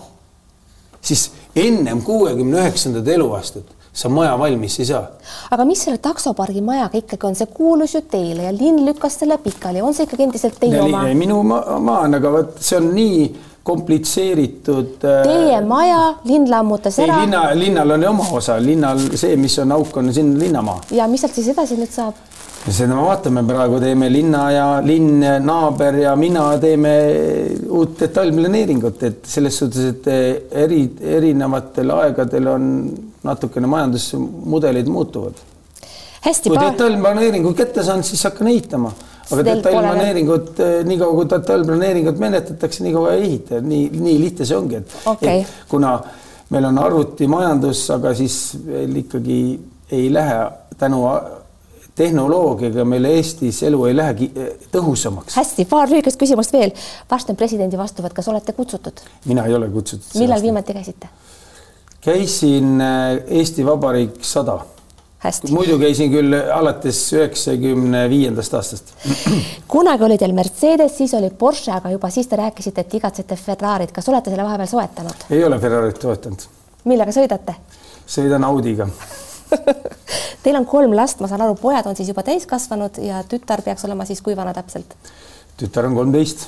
[1.02, 5.04] siis ennem kuuekümne üheksandat eluaastat sa maja valmis ei saa.
[5.52, 9.38] aga mis selle taksopargi majaga ikkagi on, see kuulus ju teile ja linn lükkas selle
[9.44, 11.04] pikali, on see ikkagi endiselt teie ja, oma?
[11.18, 13.24] minu maa, on, aga vot see on nii
[13.68, 15.04] komplitseeritud.
[15.06, 17.20] Äh, teie maja, linn lammutas ära.
[17.22, 20.80] linna, linnal on oma osa, linnal see, mis on auk, on siin linnamaa.
[20.98, 22.18] ja mis sealt siis edasi nüüd saab?
[22.62, 26.92] seda me vaatame praegu, teeme linna ja linn, naaber ja mina teeme
[27.68, 30.12] uut detailplaneeringut, et selles suhtes, et
[30.64, 30.84] eri,
[31.18, 32.68] erinevatel aegadel on
[33.24, 35.34] natukene majandusmudelid muutuvad.
[36.44, 38.92] kui detailplaneeringu kätte saan, siis hakkan ehitama,
[39.32, 44.58] aga detailplaneeringut, eh, niikaua kui detailplaneeringut menetletakse, nii kaua ei ehita, nii, nii lihtne see
[44.58, 45.96] ongi, et okay., et kuna
[46.52, 49.40] meil on arvutimajandus, aga siis veel ikkagi
[49.92, 50.42] ei lähe
[50.78, 51.06] tänu
[51.96, 55.36] tehnoloogiaga meil Eestis elu ei lähegi eh, tõhusamaks.
[55.38, 56.72] hästi, paar lühikest küsimust veel.
[57.10, 59.04] varsti on presidendi vastuvõtt, kas olete kutsutud?
[59.26, 60.16] mina ei ole kutsutud.
[60.22, 61.12] millal viimati käisite?
[62.02, 64.60] Käisin äh, Eesti Vabariik sada.
[65.52, 68.94] muidu käisin küll alates üheksakümne viiendast aastast.
[69.68, 73.92] kunagi oli teil Mercedes, siis oli Porsche, aga juba siis te rääkisite, et igatsete Ferrarit.
[73.92, 75.28] kas olete selle vahepeal soetanud?
[75.30, 76.48] ei ole Ferrarit soetanud.
[76.84, 77.56] millega sõidate?
[78.08, 78.90] sõidan Audiga
[80.44, 83.86] Teil on kolm last, ma saan aru, pojad on siis juba täiskasvanud ja tütar peaks
[83.86, 84.96] olema siis kui vana täpselt?
[85.62, 86.48] Tütar on kolmteist.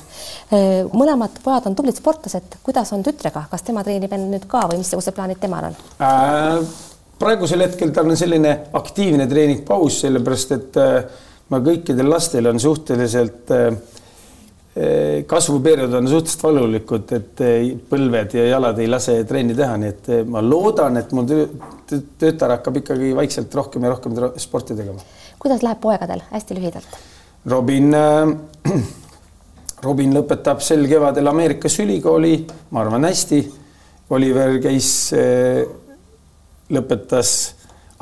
[0.52, 4.66] Äh, mõlemad pojad on tublid sportlased, kuidas on tütrega, kas tema treenib end nüüd ka
[4.70, 6.90] või missugused plaanid temal on äh,?
[7.18, 10.96] praegusel hetkel tal on selline aktiivne treeningpaus, sellepärast et äh,
[11.52, 13.66] ma kõikidel lastel on suhteliselt äh,
[14.74, 19.92] äh kasvuperiood on suhteliselt valulikud, et äh, põlved ja jalad ei lase trenni teha, nii
[19.94, 21.30] et ma loodan, et mul
[22.18, 25.00] tütar hakkab ikkagi vaikselt rohkem ja rohkem sporti tegema.
[25.38, 27.00] kuidas läheb poegadel, hästi lühidalt?
[27.46, 28.82] Robin äh,
[29.84, 32.38] Robin lõpetab sel kevadel Ameerikas ülikooli,
[32.70, 33.40] ma arvan hästi.
[34.14, 35.64] Oliver käis, eh,
[36.72, 37.34] lõpetas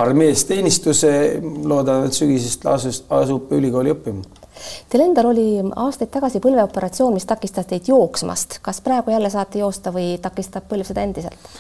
[0.03, 4.23] armees teenistuse, loodan, et sügisest asus, asub ülikooli õppima.
[4.91, 8.59] Teil endal oli aastaid tagasi põlveoperatsioon, mis takistas teid jooksmast.
[8.63, 11.51] kas praegu jälle saate joosta või takistab põlv seda endiselt?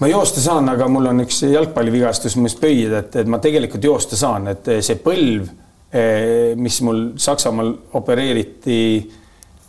[0.00, 4.16] ma joosta saan, aga mul on üks jalgpallivigastus, mis pöied, et, et ma tegelikult joosta
[4.18, 5.50] saan, et see põlv,
[5.94, 8.80] eh, mis mul Saksamaal opereeriti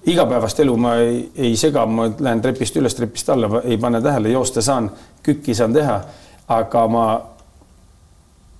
[0.06, 4.30] igapäevast elu ma ei, ei sega, ma lähen trepist üles, trepist alla, ei pane tähele,
[4.30, 4.91] joosta saan,
[5.24, 5.99] kükki saan teha,
[6.47, 7.06] aga ma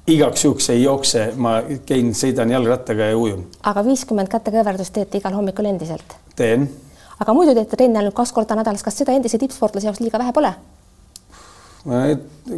[0.08, 3.46] igaks juhuks ei jookse, ma käin, sõidan jalgrattaga ja ujun.
[3.64, 6.18] aga viiskümmend kätekõverdust teete igal hommikul endiselt?
[6.36, 6.70] teen.
[7.20, 10.34] aga muidu teete trenni ainult kaks korda nädalas, kas seda endise tippsportlase jaoks liiga vähe
[10.34, 10.54] pole?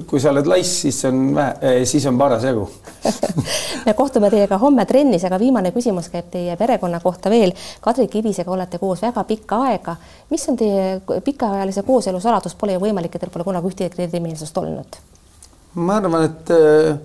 [0.07, 2.63] Kui sa oled laiss, siis on vähe, eh, siis on parasjagu
[3.86, 7.53] me kohtume teiega homme trennis, aga viimane küsimus käib teie perekonna kohta veel.
[7.82, 9.95] Kadri Kivisega olete koos väga pikka aega.
[10.30, 14.57] mis on teie pikaajalise kooselu saladus, pole ju võimalik, et teil pole kunagi ühtegi erimeelsust
[14.57, 14.99] olnud?
[15.75, 16.97] ma arvan, et äh,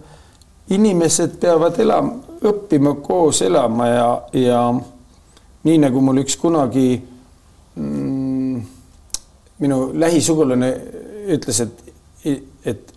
[0.72, 2.14] inimesed peavad elama,
[2.48, 4.60] õppima koos elama ja, ja
[5.64, 6.86] nii nagu mul üks kunagi
[7.76, 8.62] mm,
[9.62, 10.70] minu lähisugulane
[11.36, 11.81] ütles, et
[12.64, 12.92] et,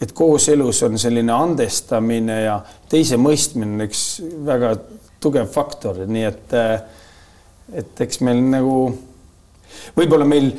[0.00, 4.06] et kooselus on selline andestamine ja teise mõistmine on üks
[4.46, 4.74] väga
[5.22, 6.56] tugev faktor, nii et,
[7.82, 8.76] et eks meil nagu
[9.96, 10.50] võib-olla meil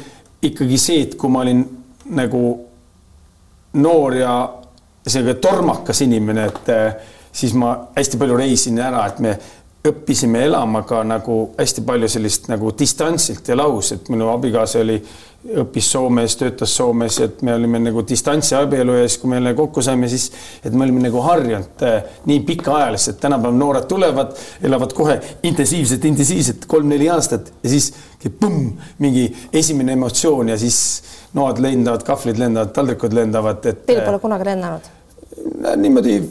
[0.43, 1.63] ikkagi see, et kui ma olin
[2.17, 2.41] nagu
[3.77, 4.33] noor ja
[5.07, 6.71] selline tormakas inimene, et
[7.37, 9.35] siis ma hästi palju reisin ära, et me
[9.85, 14.97] õppisime elama ka nagu hästi palju sellist nagu distantsilt ja lahus, et minu abikaasa oli,
[15.61, 19.81] õppis Soomes, töötas Soomes, et me olime nagu distantsi abielu ees, kui me jälle kokku
[19.85, 20.25] saime, siis
[20.65, 24.33] et me olime nagu harjunud äh, nii pikaajaliselt, tänapäeval noored tulevad,
[24.65, 27.93] elavad kohe intensiivselt, intensiivselt kolm-neli aastat ja siis
[28.41, 30.81] põmm, mingi esimene emotsioon ja siis
[31.37, 33.85] noad lendavad, kahvlid lendavad, taldrikud lendavad, et.
[33.87, 34.96] Teil pole kunagi lennanud?
[35.77, 36.21] Niimoodi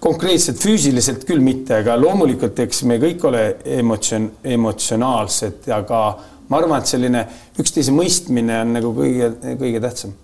[0.00, 3.44] konkreetselt füüsiliselt küll mitte, aga loomulikult, eks me kõik ole
[3.78, 6.00] emotsioon, emotsionaalsed, aga
[6.48, 7.24] ma arvan, et selline
[7.60, 10.16] üksteise mõistmine on nagu kõige-kõige tähtsam.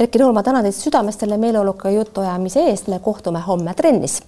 [0.00, 4.20] Erki Noor, ma tänan teid südamest selle meeleoluka jutuajamise eest, me kohtume homme trennis.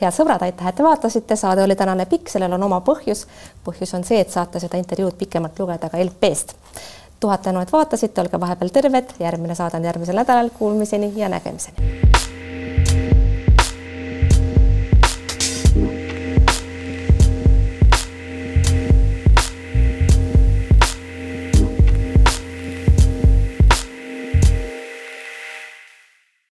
[0.00, 3.26] head sõbrad, aitäh, et te vaatasite, saade oli tänane pikk, sellel on oma põhjus.
[3.66, 6.56] põhjus on see, et saate seda intervjuud pikemalt lugeda ka LP-st.
[7.20, 12.13] tuhat tänu, et vaatasite, olge vahepeal terved, järgmine saade on järgmisel nädalal, kuulmiseni ja nägemiseni